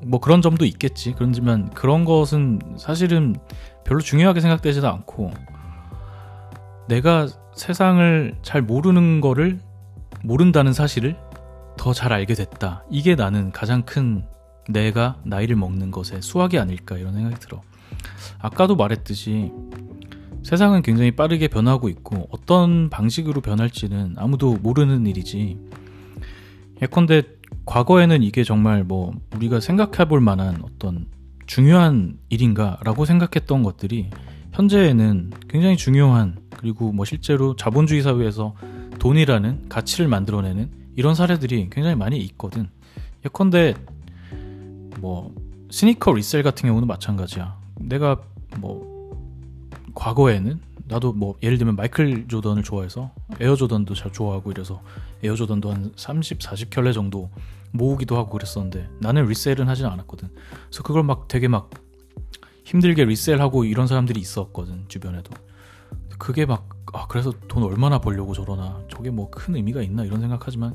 뭐 0.04 0.20
그런 0.20 0.42
점도 0.42 0.64
있겠지. 0.64 1.12
그렇지만 1.12 1.70
그런 1.70 2.04
것은 2.04 2.60
사실은 2.78 3.34
별로 3.84 4.00
중요하게 4.00 4.40
생각되지도 4.40 4.86
않고 4.88 5.32
내가 6.88 7.26
세상을 7.54 8.36
잘 8.42 8.62
모르는 8.62 9.20
거를 9.20 9.58
모른다는 10.22 10.72
사실을 10.72 11.16
더 11.76 11.92
잘 11.92 12.12
알게 12.12 12.34
됐다. 12.34 12.84
이게 12.90 13.14
나는 13.16 13.50
가장 13.52 13.82
큰 13.82 14.24
내가 14.68 15.20
나이를 15.24 15.56
먹는 15.56 15.90
것의 15.90 16.22
수학이 16.22 16.58
아닐까 16.58 16.96
이런 16.98 17.12
생각이 17.12 17.36
들어. 17.40 17.62
아까도 18.38 18.76
말했듯이 18.76 19.52
세상은 20.42 20.82
굉장히 20.82 21.10
빠르게 21.10 21.48
변하고 21.48 21.88
있고 21.88 22.28
어떤 22.30 22.88
방식으로 22.88 23.40
변할지는 23.40 24.14
아무도 24.16 24.54
모르는 24.54 25.06
일이지. 25.06 25.58
예컨대 26.82 27.22
과거에는 27.64 28.22
이게 28.22 28.44
정말 28.44 28.84
뭐 28.84 29.12
우리가 29.34 29.60
생각해 29.60 30.08
볼 30.08 30.20
만한 30.20 30.62
어떤 30.62 31.06
중요한 31.46 32.18
일인가라고 32.28 33.04
생각했던 33.04 33.62
것들이 33.62 34.10
현재에는 34.52 35.32
굉장히 35.48 35.76
중요한 35.76 36.38
그리고 36.56 36.92
뭐 36.92 37.04
실제로 37.04 37.56
자본주의 37.56 38.02
사회에서 38.02 38.54
돈이라는 38.98 39.68
가치를 39.68 40.08
만들어내는 40.08 40.70
이런 40.96 41.14
사례들이 41.14 41.68
굉장히 41.70 41.96
많이 41.96 42.18
있거든. 42.18 42.68
예컨대 43.24 43.74
뭐 44.98 45.34
sneaker 45.70 46.12
resell 46.12 46.42
같은 46.42 46.68
경우는 46.68 46.86
마찬가지야. 46.88 47.58
내가 47.80 48.20
뭐 48.58 48.96
과거에는 49.94 50.60
나도 50.88 51.12
뭐 51.12 51.36
예를 51.42 51.58
들면 51.58 51.74
마이클 51.76 52.28
조던을 52.28 52.62
좋아해서 52.62 53.10
에어 53.40 53.56
조던도 53.56 53.94
잘 53.94 54.12
좋아하고 54.12 54.52
이래서 54.52 54.82
에어 55.22 55.34
조던도 55.34 55.72
한 55.72 55.92
30, 55.96 56.38
40켤레 56.38 56.94
정도 56.94 57.30
모으기도 57.72 58.16
하고 58.16 58.30
그랬었는데 58.30 58.88
나는 59.00 59.26
리셀은 59.26 59.68
하진 59.68 59.86
않았거든. 59.86 60.28
그래서 60.68 60.82
그걸 60.82 61.02
막 61.02 61.28
되게 61.28 61.48
막 61.48 61.70
힘들게 62.64 63.04
리셀하고 63.04 63.64
이런 63.64 63.86
사람들이 63.86 64.20
있었거든 64.20 64.84
주변에도. 64.88 65.32
그게 66.18 66.46
막 66.46 66.68
아, 66.92 67.06
그래서 67.08 67.32
돈 67.48 67.62
얼마나 67.64 67.98
벌려고 67.98 68.32
저러나 68.32 68.80
저게 68.88 69.10
뭐 69.10 69.30
큰 69.30 69.56
의미가 69.56 69.82
있나 69.82 70.04
이런 70.04 70.20
생각하지만 70.20 70.74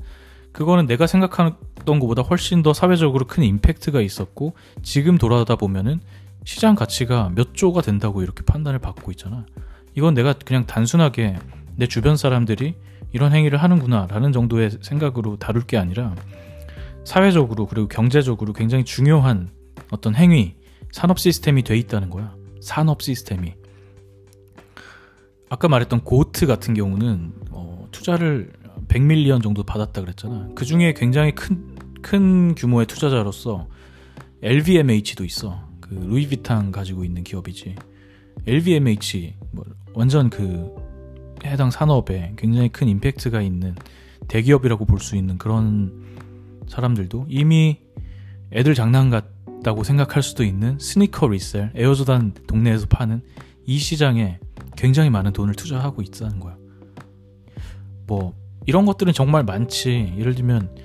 그거는 0.52 0.86
내가 0.86 1.08
생각했던 1.08 2.00
것보다 2.00 2.22
훨씬 2.22 2.62
더 2.62 2.74
사회적으로 2.74 3.26
큰 3.26 3.44
임팩트가 3.44 4.02
있었고 4.02 4.54
지금 4.84 5.18
돌아다 5.18 5.56
보면은 5.56 6.02
시장 6.44 6.76
가치가 6.76 7.32
몇 7.36 7.54
조가 7.54 7.82
된다고 7.82 8.22
이렇게 8.22 8.44
판단을 8.44 8.80
받고 8.80 9.12
있잖아. 9.12 9.46
이건 9.96 10.14
내가 10.14 10.34
그냥 10.34 10.66
단순하게 10.66 11.38
내 11.76 11.88
주변 11.88 12.18
사람들이 12.18 12.76
이런 13.14 13.34
행위를 13.34 13.62
하는구나라는 13.62 14.32
정도의 14.32 14.72
생각으로 14.82 15.38
다룰 15.38 15.64
게 15.64 15.78
아니라 15.78 16.16
사회적으로 17.04 17.66
그리고 17.66 17.88
경제적으로 17.88 18.54
굉장히 18.54 18.86
중요한 18.86 19.50
어떤 19.92 20.16
행위, 20.16 20.56
산업 20.92 21.20
시스템이 21.20 21.64
돼 21.64 21.78
있다는 21.78 22.10
거야. 22.10 22.36
산업 22.62 23.02
시스템이. 23.02 23.54
아까 25.50 25.68
말했던 25.68 26.02
고트 26.02 26.46
같은 26.46 26.74
경우는 26.74 27.34
어, 27.52 27.88
투자를 27.92 28.54
100밀리언 28.92 29.42
정도 29.42 29.64
받았다 29.64 30.02
그랬잖아. 30.02 30.50
그 30.54 30.66
중에 30.66 30.94
굉장히 30.94 31.32
큰, 31.32 31.76
큰 32.02 32.56
규모의 32.56 32.86
투자자로서 32.88 33.70
LVMH도 34.44 35.24
있어. 35.24 35.66
그 35.80 35.94
루이비탕 35.94 36.72
가지고 36.72 37.06
있는 37.06 37.24
기업이지. 37.24 37.76
LVMH 38.46 39.36
뭐 39.52 39.64
완전 39.94 40.30
그 40.30 40.76
해당 41.46 41.72
산업에 41.72 42.34
굉장히 42.38 42.68
큰 42.70 42.90
임팩트가 42.90 43.42
있는 43.42 43.76
대기업이라고 44.28 44.86
볼 44.86 45.00
수 45.00 45.16
있는 45.16 45.38
그런 45.38 46.18
사람들도 46.68 47.28
이미 47.30 47.80
애들 48.52 48.76
장난 48.76 49.10
같다고 49.10 49.84
생각할 49.84 50.22
수도 50.22 50.44
있는 50.44 50.78
스니커 50.80 51.30
리셀, 51.30 51.72
에어조단 51.76 52.34
동네에서 52.46 52.88
파는 52.88 53.22
이 53.66 53.78
시장에 53.78 54.40
굉장히 54.76 55.10
많은 55.10 55.32
돈을 55.32 55.56
투자하고 55.56 56.02
있다는 56.02 56.40
거야. 56.40 56.58
뭐 58.06 58.41
이런 58.66 58.86
것들은 58.86 59.14
정말 59.14 59.44
많지. 59.44 60.14
예를 60.18 60.36
들면 60.36 60.76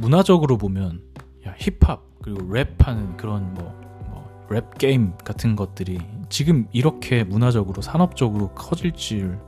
문화적으로 0.00 0.56
보면 0.58 1.02
야, 1.46 1.54
힙합 1.58 2.02
그리고 2.22 2.40
랩하는 2.40 3.16
그런 3.16 3.54
뭐, 3.54 3.64
뭐, 4.08 4.46
랩 4.50 4.78
게임 4.78 5.16
같은 5.18 5.56
것들이 5.56 5.98
지금 6.28 6.66
이렇게 6.72 7.24
문화적으로 7.24 7.82
산업적으로 7.82 8.54
커질 8.54 8.92
줄 8.92 9.38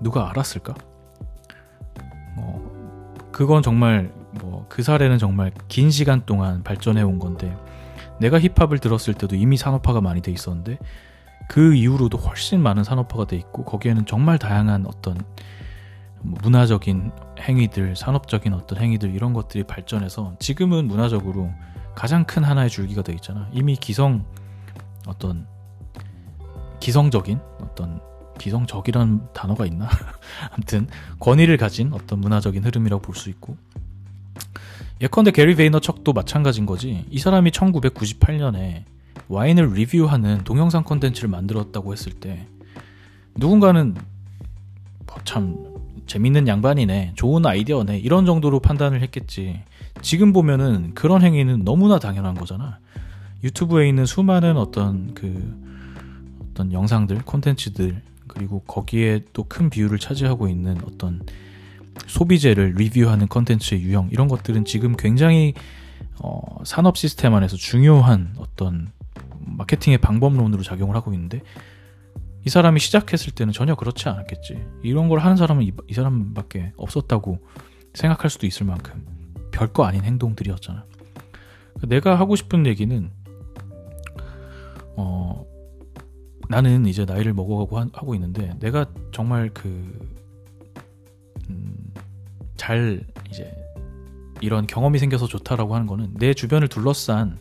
누가 0.00 0.30
알았을까? 0.30 0.74
뭐 2.36 3.14
그건 3.32 3.62
정말 3.62 4.12
뭐 4.40 4.60
그 4.70 4.84
사례는 4.84 5.18
정말 5.18 5.52
긴 5.68 5.90
시간 5.90 6.24
동안 6.24 6.62
발전해 6.62 7.02
온 7.02 7.18
건데 7.18 7.54
내가 8.18 8.38
힙합을 8.40 8.78
들었을 8.78 9.12
때도 9.14 9.36
이미 9.36 9.56
산업화가 9.58 10.00
많이 10.00 10.22
돼 10.22 10.30
있었는데 10.30 10.78
그 11.48 11.74
이후로도 11.74 12.16
훨씬 12.16 12.62
많은 12.62 12.84
산업화가 12.84 13.26
돼 13.26 13.36
있고 13.36 13.64
거기에는 13.64 14.06
정말 14.06 14.38
다양한 14.38 14.86
어떤 14.86 15.14
뭐 15.14 15.24
문화적인 16.22 17.12
행위들, 17.38 17.96
산업적인 17.96 18.52
어떤 18.52 18.78
행위들 18.78 19.14
이런 19.14 19.32
것들이 19.32 19.64
발전해서 19.64 20.36
지금은 20.38 20.86
문화적으로 20.86 21.50
가장 21.94 22.24
큰 22.24 22.44
하나의 22.44 22.70
줄기가 22.70 23.02
돼 23.02 23.12
있잖아. 23.14 23.48
이미 23.52 23.76
기성 23.76 24.24
어떤 25.06 25.46
기성적인 26.80 27.40
어떤 27.60 28.00
기성적이라는 28.38 29.32
단어가 29.34 29.66
있나? 29.66 29.88
아무튼 30.52 30.88
권위를 31.18 31.56
가진 31.56 31.92
어떤 31.92 32.20
문화적인 32.20 32.64
흐름이라고 32.64 33.02
볼 33.02 33.14
수 33.14 33.28
있고 33.30 33.56
예컨대 35.00 35.30
게리 35.30 35.54
베이너 35.56 35.80
척도 35.80 36.12
마찬가지인 36.12 36.66
거지. 36.66 37.06
이 37.10 37.18
사람이 37.18 37.50
1998년에 37.52 38.84
와인을 39.28 39.72
리뷰하는 39.72 40.44
동영상 40.44 40.84
콘텐츠를 40.84 41.30
만들었다고 41.30 41.92
했을 41.92 42.12
때 42.12 42.46
누군가는 43.34 43.96
뭐참 45.06 45.69
재밌는 46.10 46.48
양반이네, 46.48 47.12
좋은 47.14 47.46
아이디어네 47.46 48.00
이런 48.00 48.26
정도로 48.26 48.58
판단을 48.58 49.00
했겠지. 49.00 49.60
지금 50.02 50.32
보면은 50.32 50.92
그런 50.94 51.22
행위는 51.22 51.62
너무나 51.64 52.00
당연한 52.00 52.34
거잖아. 52.34 52.80
유튜브에 53.44 53.88
있는 53.88 54.06
수많은 54.06 54.56
어떤 54.56 55.14
그 55.14 55.56
어떤 56.42 56.72
영상들, 56.72 57.20
콘텐츠들 57.24 58.02
그리고 58.26 58.58
거기에 58.62 59.20
또 59.32 59.44
큰 59.44 59.70
비율을 59.70 60.00
차지하고 60.00 60.48
있는 60.48 60.78
어떤 60.84 61.22
소비재를 62.08 62.74
리뷰하는 62.76 63.28
컨텐츠의 63.28 63.80
유형 63.82 64.08
이런 64.10 64.26
것들은 64.26 64.64
지금 64.64 64.96
굉장히 64.96 65.54
어, 66.18 66.40
산업 66.64 66.96
시스템 66.96 67.34
안에서 67.34 67.56
중요한 67.56 68.34
어떤 68.36 68.90
마케팅의 69.38 69.98
방법론으로 69.98 70.64
작용을 70.64 70.96
하고 70.96 71.12
있는데 71.12 71.40
이 72.44 72.50
사람이 72.50 72.80
시작했을 72.80 73.32
때는 73.32 73.52
전혀 73.52 73.74
그렇지 73.74 74.08
않았겠지. 74.08 74.64
이런 74.82 75.08
걸 75.08 75.18
하는 75.18 75.36
사람은 75.36 75.62
이, 75.62 75.72
이 75.88 75.94
사람밖에 75.94 76.72
없었다고 76.76 77.38
생각할 77.94 78.30
수도 78.30 78.46
있을 78.46 78.66
만큼 78.66 79.04
별거 79.50 79.84
아닌 79.84 80.02
행동들이었잖아. 80.04 80.84
내가 81.82 82.18
하고 82.18 82.36
싶은 82.36 82.66
얘기는 82.66 83.10
어 84.96 85.44
나는 86.48 86.86
이제 86.86 87.04
나이를 87.04 87.32
먹어가고 87.32 87.78
하, 87.78 87.84
고 87.86 88.14
있는데 88.14 88.54
내가 88.58 88.86
정말 89.12 89.50
그 89.54 89.68
음, 91.48 91.92
잘 92.56 93.02
이제 93.30 93.52
이런 94.40 94.66
경험이 94.66 94.98
생겨서 94.98 95.26
좋다라고 95.26 95.74
하는 95.74 95.86
거는 95.86 96.14
내 96.14 96.34
주변을 96.34 96.68
둘러싼 96.68 97.38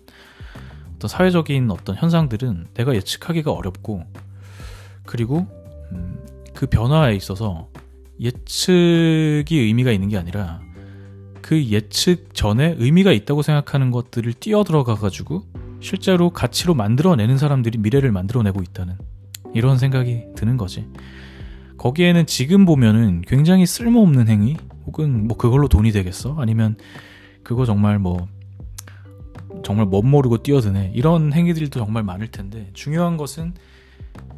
어떤 0.96 1.08
사회적인 1.08 1.72
어떤 1.72 1.96
현상들은 1.96 2.68
내가 2.74 2.94
예측하기가 2.94 3.52
어렵고 3.52 4.04
그리고 5.10 5.48
음, 5.92 6.24
그 6.54 6.68
변화에 6.68 7.16
있어서 7.16 7.68
예측이 8.20 9.58
의미가 9.58 9.92
있는 9.92 10.08
게 10.08 10.18
아니라 10.18 10.62
그 11.42 11.66
예측 11.66 12.36
전에 12.36 12.76
의미가 12.78 13.12
있다고 13.14 13.42
생각하는 13.42 13.90
것들을 13.90 14.32
뛰어들어가 14.34 14.94
가지고 14.94 15.46
실제로 15.80 16.30
가치로 16.30 16.76
만들어내는 16.76 17.40
사람들이 17.40 17.80
미래를 17.80 18.12
만들어내고 18.12 18.62
있다는 18.62 18.98
이런 19.56 19.80
생각이 19.80 20.26
드는 20.36 20.58
거지. 20.58 20.86
거기에는 21.80 22.28
지금 22.28 22.66
보면은 22.66 23.24
굉장히 23.26 23.66
쓸모없는 23.66 24.28
행위 24.28 24.58
혹은 24.86 25.28
뭐 25.28 25.38
그걸로 25.38 25.68
돈이 25.68 25.92
되겠어? 25.92 26.36
아니면 26.38 26.78
그거 27.42 27.66
정말 27.66 27.98
뭐 27.98 28.28
정말 29.64 29.88
멋 29.88 30.06
모르고 30.06 30.44
뛰어드네 30.44 30.92
이런 30.94 31.34
행위들도 31.34 31.80
정말 31.80 32.04
많을 32.04 32.28
텐데 32.28 32.70
중요한 32.74 33.18
것은 33.18 33.56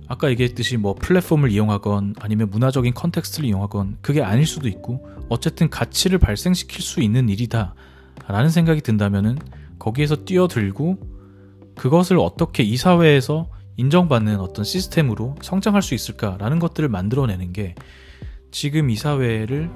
아까 0.08 0.30
얘기했듯이 0.30 0.78
뭐 0.78 0.94
플랫폼을 0.94 1.52
이용하건 1.52 2.16
아니면 2.20 2.50
문화적인 2.50 2.94
context를 2.94 3.48
이용하건 3.48 3.98
그게 4.02 4.22
아닐 4.22 4.46
수도 4.46 4.68
있고 4.68 5.08
어쨌든 5.30 5.70
가치를 5.70 6.20
발생시킬 6.20 6.82
수 6.82 7.02
있는 7.02 7.30
일이다 7.30 7.76
라는 8.28 8.50
생각이 8.50 8.82
든다면은 8.82 9.38
거기에서 9.80 10.18
뛰어들고 10.18 11.00
그것을 11.76 12.18
어떻게 12.20 12.64
이 12.64 12.76
사회에서 12.78 13.50
인정받는 13.78 14.40
어떤 14.40 14.66
시스템으로 14.66 15.36
성장할 15.42 15.82
수 15.82 15.96
있을까라는 15.96 16.60
것들을 16.60 16.90
만들어내는 16.90 17.54
게 17.54 17.76
지금 18.52 18.90
이 18.90 18.96
사회를 18.96 19.72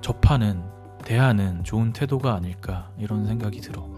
접하는 0.00 0.62
대하는 1.04 1.64
좋은 1.64 1.92
태도가 1.92 2.34
아닐까 2.34 2.90
이런 2.98 3.26
생각이 3.26 3.60
들어. 3.60 3.93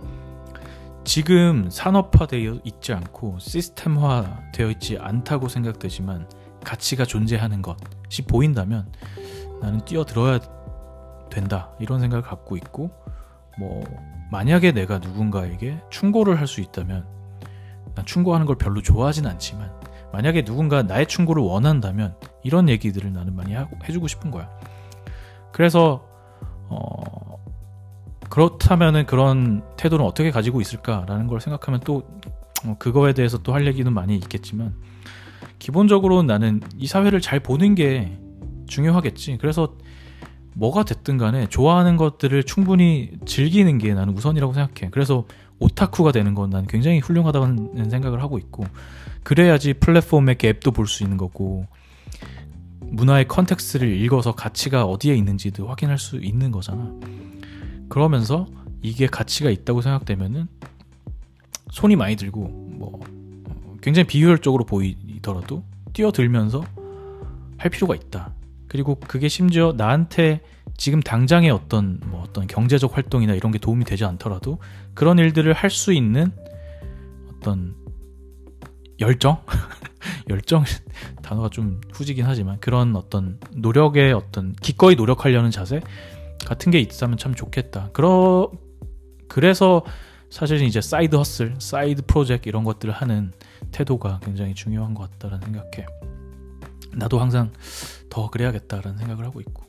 지금 1.06 1.70
산업화되어 1.70 2.58
있지 2.64 2.92
않고 2.92 3.38
시스템화 3.38 4.50
되어 4.52 4.70
있지 4.70 4.98
않다고 4.98 5.48
생각되지만 5.48 6.28
가치가 6.64 7.04
존재하는 7.04 7.62
것이 7.62 8.22
보인다면 8.28 8.90
나는 9.60 9.84
뛰어들어야 9.84 10.40
된다 11.30 11.70
이런 11.78 12.00
생각을 12.00 12.24
갖고 12.24 12.56
있고 12.56 12.90
뭐 13.56 13.84
만약에 14.32 14.72
내가 14.72 14.98
누군가에게 14.98 15.80
충고를 15.90 16.40
할 16.40 16.48
수 16.48 16.60
있다면 16.60 17.06
난 17.94 18.04
충고하는 18.04 18.44
걸 18.44 18.56
별로 18.56 18.82
좋아하진 18.82 19.26
않지만 19.28 19.72
만약에 20.12 20.44
누군가 20.44 20.82
나의 20.82 21.06
충고를 21.06 21.40
원한다면 21.40 22.16
이런 22.42 22.68
얘기들을 22.68 23.12
나는 23.12 23.36
많이 23.36 23.54
하고, 23.54 23.76
해주고 23.88 24.08
싶은 24.08 24.32
거야. 24.32 24.50
그래서 25.52 26.04
어, 26.68 27.04
그렇다면은 28.36 29.06
그런 29.06 29.62
태도는 29.78 30.04
어떻게 30.04 30.30
가지고 30.30 30.60
있을까라는 30.60 31.26
걸 31.26 31.40
생각하면 31.40 31.80
또 31.84 32.02
어, 32.66 32.76
그거에 32.78 33.14
대해서 33.14 33.38
또 33.38 33.54
할 33.54 33.66
얘기는 33.66 33.90
많이 33.90 34.14
있겠지만 34.16 34.74
기본적으로 35.58 36.22
나는 36.22 36.60
이 36.76 36.86
사회를 36.86 37.22
잘 37.22 37.40
보는 37.40 37.74
게 37.74 38.18
중요하겠지. 38.66 39.38
그래서 39.40 39.72
뭐가 40.52 40.82
됐든 40.84 41.16
간에 41.16 41.46
좋아하는 41.46 41.96
것들을 41.96 42.42
충분히 42.42 43.12
즐기는 43.24 43.78
게 43.78 43.94
나는 43.94 44.12
우선이라고 44.14 44.52
생각해. 44.52 44.90
그래서 44.90 45.24
오타쿠가 45.58 46.12
되는 46.12 46.34
건 46.34 46.50
난 46.50 46.66
굉장히 46.66 46.98
훌륭하다는 46.98 47.88
생각을 47.88 48.20
하고 48.20 48.36
있고 48.36 48.66
그래야지 49.22 49.72
플랫폼의 49.80 50.36
앱도 50.44 50.72
볼 50.72 50.86
수 50.86 51.04
있는 51.04 51.16
거고 51.16 51.64
문화의 52.80 53.28
context를 53.28 53.98
읽어서 54.02 54.32
가치가 54.32 54.84
어디에 54.84 55.14
있는지도 55.14 55.68
확인할 55.68 55.96
수 55.96 56.18
있는 56.18 56.50
거잖아. 56.50 56.92
그러면서 57.88 58.46
이게 58.82 59.06
가치가 59.06 59.50
있다고 59.50 59.80
생각되면은 59.80 60.48
손이 61.70 61.96
많이 61.96 62.16
들고 62.16 62.40
뭐 62.42 63.00
굉장히 63.82 64.06
비효율적으로 64.06 64.64
보이더라도 64.64 65.64
뛰어들면서 65.92 66.64
할 67.58 67.70
필요가 67.70 67.94
있다. 67.94 68.34
그리고 68.68 68.96
그게 69.00 69.28
심지어 69.28 69.72
나한테 69.76 70.42
지금 70.76 71.00
당장의 71.00 71.50
어떤 71.50 72.00
뭐 72.06 72.22
어떤 72.22 72.46
경제적 72.46 72.96
활동이나 72.96 73.34
이런 73.34 73.52
게 73.52 73.58
도움이 73.58 73.84
되지 73.84 74.04
않더라도 74.04 74.58
그런 74.94 75.18
일들을 75.18 75.52
할 75.52 75.70
수 75.70 75.92
있는 75.92 76.30
어떤 77.30 77.74
열정 79.00 79.42
열정 80.28 80.64
단어가 81.22 81.48
좀 81.48 81.80
후지긴 81.92 82.24
하지만 82.24 82.58
그런 82.60 82.96
어떤 82.96 83.38
노력의 83.52 84.12
어떤 84.12 84.52
기꺼이 84.54 84.96
노력하려는 84.96 85.50
자세 85.50 85.80
같은 86.46 86.70
게 86.70 86.78
있다면 86.78 87.18
참 87.18 87.34
좋겠다. 87.34 87.90
그러 87.92 88.50
그래서 89.28 89.84
사실은 90.30 90.64
이제 90.64 90.80
side 90.80 91.16
hustle, 91.16 91.56
side 91.58 92.02
project 92.06 92.48
이런 92.48 92.62
것들을 92.62 92.94
하는 92.94 93.32
태도가 93.72 94.20
굉장히 94.22 94.54
중요한 94.54 94.94
것 94.94 95.10
같다라는 95.10 95.44
생각해. 95.44 95.86
나도 96.94 97.18
항상 97.18 97.52
더 98.08 98.30
그래야겠다라는 98.30 98.96
생각을 98.96 99.24
하고 99.24 99.40
있고. 99.40 99.64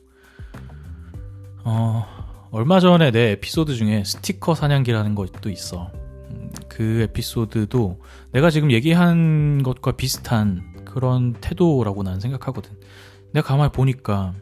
어, 1.64 2.06
얼마 2.52 2.78
전에 2.78 3.10
내 3.10 3.32
에피소드 3.32 3.74
중에 3.74 4.04
스티커 4.04 4.54
사냥기라는 4.54 5.16
것도 5.16 5.50
있어. 5.50 5.90
음, 6.30 6.52
그 6.68 7.00
에피소드도 7.02 8.00
내가 8.30 8.50
지금 8.50 8.70
얘기한 8.70 9.64
것과 9.64 9.92
비슷한 9.92 10.84
그런 10.84 11.32
태도라고 11.34 12.04
나는 12.04 12.20
생각하거든. 12.20 12.70
내가 13.32 13.48
가만히 13.48 13.72
보니까 13.72 14.34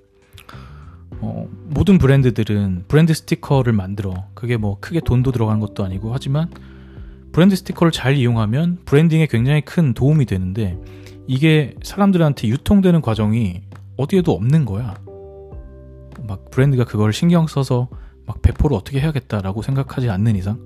어, 1.20 1.48
모든 1.68 1.98
브랜드들은 1.98 2.84
브랜드 2.88 3.14
스티커를 3.14 3.72
만들어. 3.72 4.26
그게 4.34 4.56
뭐 4.56 4.78
크게 4.80 5.00
돈도 5.00 5.32
들어가는 5.32 5.60
것도 5.60 5.84
아니고 5.84 6.12
하지만 6.12 6.50
브랜드 7.32 7.56
스티커를 7.56 7.92
잘 7.92 8.16
이용하면 8.16 8.78
브랜딩에 8.84 9.26
굉장히 9.26 9.60
큰 9.60 9.94
도움이 9.94 10.26
되는데 10.26 10.78
이게 11.26 11.74
사람들한테 11.82 12.48
유통되는 12.48 13.00
과정이 13.00 13.62
어디에도 13.96 14.32
없는 14.32 14.64
거야. 14.64 14.94
막 16.26 16.50
브랜드가 16.50 16.84
그걸 16.84 17.12
신경 17.12 17.46
써서 17.46 17.88
막 18.26 18.42
배포를 18.42 18.76
어떻게 18.76 19.00
해야겠다라고 19.00 19.62
생각하지 19.62 20.10
않는 20.10 20.36
이상. 20.36 20.58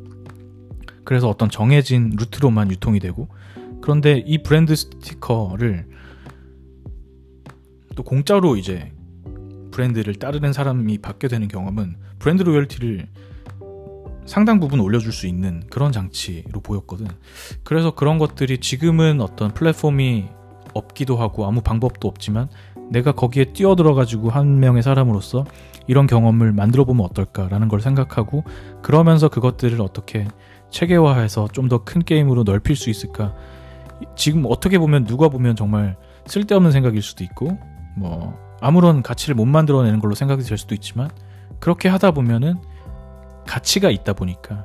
그래서 1.04 1.28
어떤 1.28 1.48
정해진 1.48 2.12
루트로만 2.16 2.70
유통이 2.70 3.00
되고 3.00 3.28
그런데 3.80 4.22
이 4.26 4.42
브랜드 4.42 4.76
스티커를 4.76 5.86
또 7.96 8.02
공짜로 8.02 8.56
이제 8.56 8.92
브랜드를 9.80 10.14
따르는 10.16 10.52
사람이 10.52 10.98
받게 10.98 11.28
되는 11.28 11.48
경험은 11.48 11.96
브랜드 12.18 12.42
로열티를 12.42 13.06
상당 14.26 14.60
부분 14.60 14.78
올려줄 14.78 15.10
수 15.12 15.26
있는 15.26 15.62
그런 15.70 15.90
장치로 15.90 16.60
보였거든. 16.60 17.08
그래서 17.64 17.94
그런 17.94 18.18
것들이 18.18 18.58
지금은 18.58 19.20
어떤 19.22 19.52
플랫폼이 19.52 20.26
없기도 20.74 21.16
하고 21.16 21.46
아무 21.46 21.62
방법도 21.62 22.06
없지만 22.06 22.48
내가 22.90 23.12
거기에 23.12 23.52
뛰어들어가지고 23.52 24.28
한 24.30 24.60
명의 24.60 24.82
사람으로서 24.82 25.46
이런 25.86 26.06
경험을 26.06 26.52
만들어 26.52 26.84
보면 26.84 27.06
어떨까라는 27.06 27.68
걸 27.68 27.80
생각하고 27.80 28.44
그러면서 28.82 29.28
그것들을 29.28 29.80
어떻게 29.80 30.28
체계화해서 30.70 31.48
좀 31.52 31.68
더 31.68 31.78
큰 31.84 32.02
게임으로 32.02 32.44
넓힐 32.44 32.76
수 32.76 32.90
있을까. 32.90 33.34
지금 34.14 34.44
어떻게 34.46 34.78
보면 34.78 35.04
누가 35.06 35.28
보면 35.28 35.56
정말 35.56 35.96
쓸데없는 36.26 36.70
생각일 36.70 37.02
수도 37.02 37.24
있고 37.24 37.58
뭐 37.96 38.49
아무런 38.60 39.02
가치를 39.02 39.34
못 39.34 39.46
만들어내는 39.46 40.00
걸로 40.00 40.14
생각이 40.14 40.42
될 40.42 40.58
수도 40.58 40.74
있지만 40.74 41.10
그렇게 41.58 41.88
하다 41.88 42.12
보면은 42.12 42.56
가치가 43.46 43.90
있다 43.90 44.12
보니까 44.12 44.64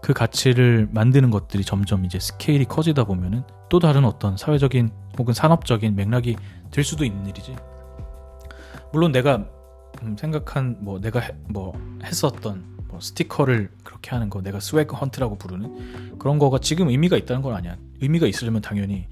그 0.00 0.12
가치를 0.12 0.88
만드는 0.92 1.30
것들이 1.30 1.64
점점 1.64 2.04
이제 2.04 2.18
스케일이 2.18 2.64
커지다 2.64 3.04
보면은 3.04 3.42
또 3.68 3.78
다른 3.78 4.04
어떤 4.04 4.36
사회적인 4.36 4.90
혹은 5.18 5.34
산업적인 5.34 5.96
맥락이 5.96 6.36
될 6.70 6.84
수도 6.84 7.04
있는 7.04 7.26
일이지. 7.26 7.56
물론 8.92 9.12
내가 9.12 9.44
음, 10.02 10.16
생각한 10.16 10.76
뭐 10.80 11.00
내가 11.00 11.20
해, 11.20 11.34
뭐 11.48 11.72
했었던 12.04 12.64
뭐 12.88 13.00
스티커를 13.00 13.70
그렇게 13.82 14.10
하는 14.10 14.30
거 14.30 14.40
내가 14.40 14.60
swag 14.60 14.96
hunt라고 14.96 15.36
부르는 15.36 16.18
그런 16.18 16.38
거가 16.38 16.58
지금 16.58 16.88
의미가 16.88 17.16
있다는 17.16 17.42
건 17.42 17.54
아니야. 17.54 17.76
의미가 18.00 18.26
있으려면 18.26 18.62
당연히 18.62 19.08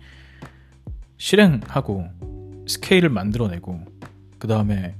실행하고 1.18 2.08
스케일을 2.66 3.08
만들어내고 3.08 3.80
그 4.38 4.48
다음에 4.48 4.94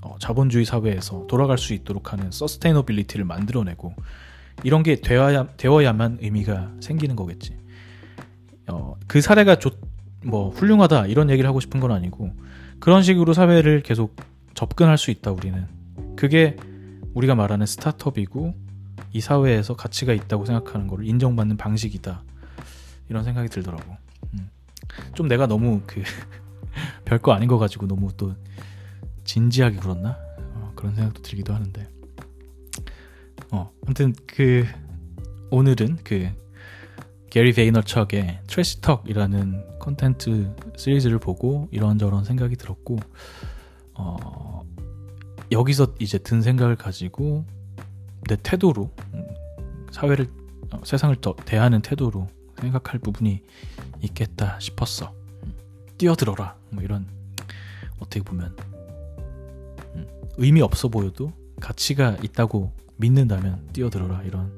어, 0.00 0.16
자본주의 0.18 0.64
사회에서 0.64 1.26
돌아갈 1.28 1.58
수 1.58 1.74
있도록 1.74 2.12
하는 2.12 2.30
sustainability를 2.30 3.24
만들어내고 3.24 3.94
이런 4.64 4.82
게 4.82 4.96
되어야, 4.96 5.48
되어야만 5.56 6.18
의미가 6.20 6.72
생기는 6.80 7.16
거겠지. 7.16 7.56
어, 8.68 8.96
그 9.06 9.20
사례가 9.20 9.56
좋, 9.56 9.78
뭐 10.24 10.50
훌륭하다 10.50 11.06
이런 11.06 11.30
얘기를 11.30 11.48
하고 11.48 11.60
싶은 11.60 11.80
건 11.80 11.92
아니고 11.92 12.32
그런 12.78 13.02
식으로 13.02 13.32
사회를 13.32 13.82
계속 13.82 14.16
접근할 14.54 14.98
수 14.98 15.10
있다 15.10 15.32
우리는 15.32 15.66
그게 16.16 16.56
우리가 17.14 17.34
말하는 17.34 17.66
스타트업이고 17.66 18.54
이 19.12 19.20
사회에서 19.20 19.74
가치가 19.74 20.12
있다고 20.12 20.44
생각하는 20.44 20.86
걸 20.86 21.06
인정받는 21.06 21.56
방식이다 21.56 22.22
이런 23.08 23.24
생각이 23.24 23.48
들더라고. 23.48 23.96
음. 24.34 24.50
좀 25.14 25.28
내가 25.28 25.46
너무 25.46 25.82
그 25.86 26.02
별거 27.04 27.32
아닌 27.32 27.48
거 27.48 27.58
가지고 27.58 27.86
너무 27.86 28.10
또 28.16 28.34
진지하게 29.24 29.76
굴었나? 29.76 30.18
어, 30.54 30.72
그런 30.74 30.94
생각도 30.94 31.22
들기도 31.22 31.54
하는데. 31.54 31.88
어, 33.50 33.70
아무튼 33.84 34.14
그 34.26 34.66
오늘은 35.50 35.98
그 36.02 36.30
Gary 37.30 37.52
Vaynerchuk의 37.52 38.40
Trash 38.46 38.87
Talk이라는 38.87 39.78
콘텐츠 39.78 40.54
시리즈를 40.76 41.18
보고 41.18 41.68
이런저런 41.70 42.24
생각이 42.24 42.56
들었고 42.56 42.98
어, 43.94 44.62
여기서 45.50 45.94
이제 45.98 46.18
든 46.18 46.42
생각을 46.42 46.76
가지고 46.76 47.44
내 48.28 48.36
태도로 48.42 48.90
음, 49.14 49.26
사회를 49.90 50.28
어, 50.72 50.80
세상을 50.84 51.14
더 51.16 51.34
대하는 51.44 51.82
태도로 51.82 52.28
생각할 52.60 53.00
부분이 53.00 53.42
있겠다 54.02 54.58
싶었어. 54.60 55.14
뛰어들어라 56.02 56.56
뭐 56.70 56.82
이런 56.82 57.06
어떻게 58.00 58.22
보면 58.22 58.56
음, 59.94 60.06
의미 60.36 60.60
없어 60.60 60.88
보여도 60.88 61.32
가치가 61.60 62.16
있다고 62.20 62.72
믿는다면 62.96 63.68
뛰어들어라 63.72 64.22
이런 64.24 64.50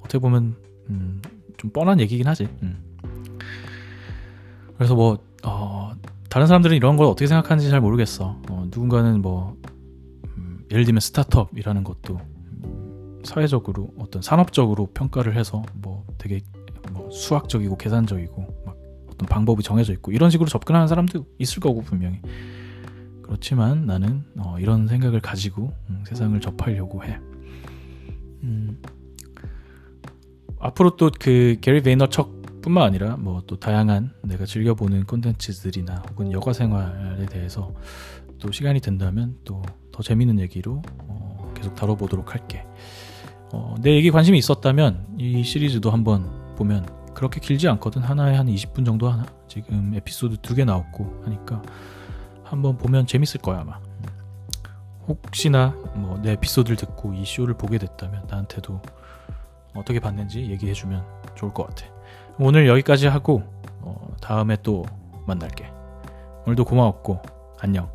어떻게 0.00 0.18
보면 0.18 0.54
음, 0.90 1.22
좀 1.56 1.70
뻔한 1.70 1.98
얘기긴 2.00 2.26
하지. 2.26 2.46
음. 2.62 2.98
그래서 4.76 4.94
뭐 4.94 5.16
어, 5.44 5.92
다른 6.28 6.46
사람들은 6.46 6.76
이런 6.76 6.98
걸 6.98 7.06
어떻게 7.06 7.26
생각하는지 7.26 7.70
잘 7.70 7.80
모르겠어. 7.80 8.38
어, 8.50 8.64
누군가는 8.66 9.22
뭐 9.22 9.56
음, 10.36 10.62
예를 10.70 10.84
들면 10.84 11.00
스타트업이라는 11.00 11.84
것도 11.84 12.20
음, 12.64 13.22
사회적으로 13.24 13.94
어떤 13.98 14.20
산업적으로 14.20 14.88
평가를 14.92 15.36
해서 15.36 15.62
뭐 15.72 16.04
되게 16.18 16.42
뭐 16.92 17.10
수학적이고 17.10 17.78
계산적이고 17.78 18.42
막 18.42 18.57
어떤 19.18 19.26
방법이 19.26 19.62
정해져 19.64 19.92
있고 19.92 20.12
이런 20.12 20.30
식으로 20.30 20.48
접근하는 20.48 20.86
사람도 20.86 21.26
있을 21.38 21.60
거고 21.60 21.82
분명히 21.82 22.20
그렇지만 23.22 23.84
나는 23.84 24.24
어, 24.38 24.56
이런 24.60 24.86
생각을 24.86 25.20
가지고 25.20 25.72
음, 25.90 26.04
세상을 26.06 26.40
접하려고 26.40 27.04
해. 27.04 27.18
음, 28.44 28.80
앞으로 30.60 30.96
또 30.96 31.10
그 31.18 31.56
게리 31.60 31.82
베이너척뿐만 31.82 32.82
아니라 32.84 33.16
뭐 33.16 33.42
또 33.46 33.58
다양한 33.58 34.12
내가 34.22 34.46
즐겨보는 34.46 35.04
콘텐츠들이나 35.04 36.02
혹은 36.10 36.32
여가 36.32 36.52
생활에 36.52 37.26
대해서 37.26 37.74
또 38.38 38.50
시간이 38.52 38.80
된다면 38.80 39.36
또 39.44 39.62
더 39.92 40.02
재밌는 40.04 40.38
얘기로 40.38 40.80
어, 41.08 41.52
계속 41.56 41.74
다뤄보도록 41.74 42.32
할게. 42.32 42.64
어, 43.52 43.74
내 43.82 43.96
얘기 43.96 44.12
관심이 44.12 44.38
있었다면 44.38 45.16
이 45.18 45.42
시리즈도 45.42 45.90
한번 45.90 46.54
보면 46.54 46.86
그렇게 47.18 47.40
길지 47.40 47.68
않거든. 47.68 48.00
하나에 48.02 48.36
한 48.36 48.46
20분 48.46 48.86
정도 48.86 49.08
하나. 49.10 49.26
지금 49.48 49.92
에피소드 49.92 50.36
두 50.36 50.54
개 50.54 50.64
나왔고 50.64 51.22
하니까 51.24 51.60
한번 52.44 52.76
보면 52.76 53.08
재밌을 53.08 53.40
거야 53.40 53.60
아마. 53.62 53.80
혹시나 55.08 55.74
뭐 55.96 56.18
내 56.22 56.32
에피소드를 56.32 56.76
듣고 56.76 57.14
이 57.14 57.24
쇼를 57.24 57.54
보게 57.54 57.78
됐다면 57.78 58.28
나한테도 58.30 58.80
어떻게 59.74 59.98
봤는지 59.98 60.48
얘기해주면 60.48 61.04
좋을 61.34 61.52
것 61.52 61.66
같아. 61.66 61.86
오늘 62.38 62.68
여기까지 62.68 63.08
하고 63.08 63.42
어, 63.80 64.14
다음에 64.20 64.56
또 64.62 64.84
만날게. 65.26 65.72
오늘도 66.46 66.64
고마웠고 66.66 67.20
안녕. 67.58 67.90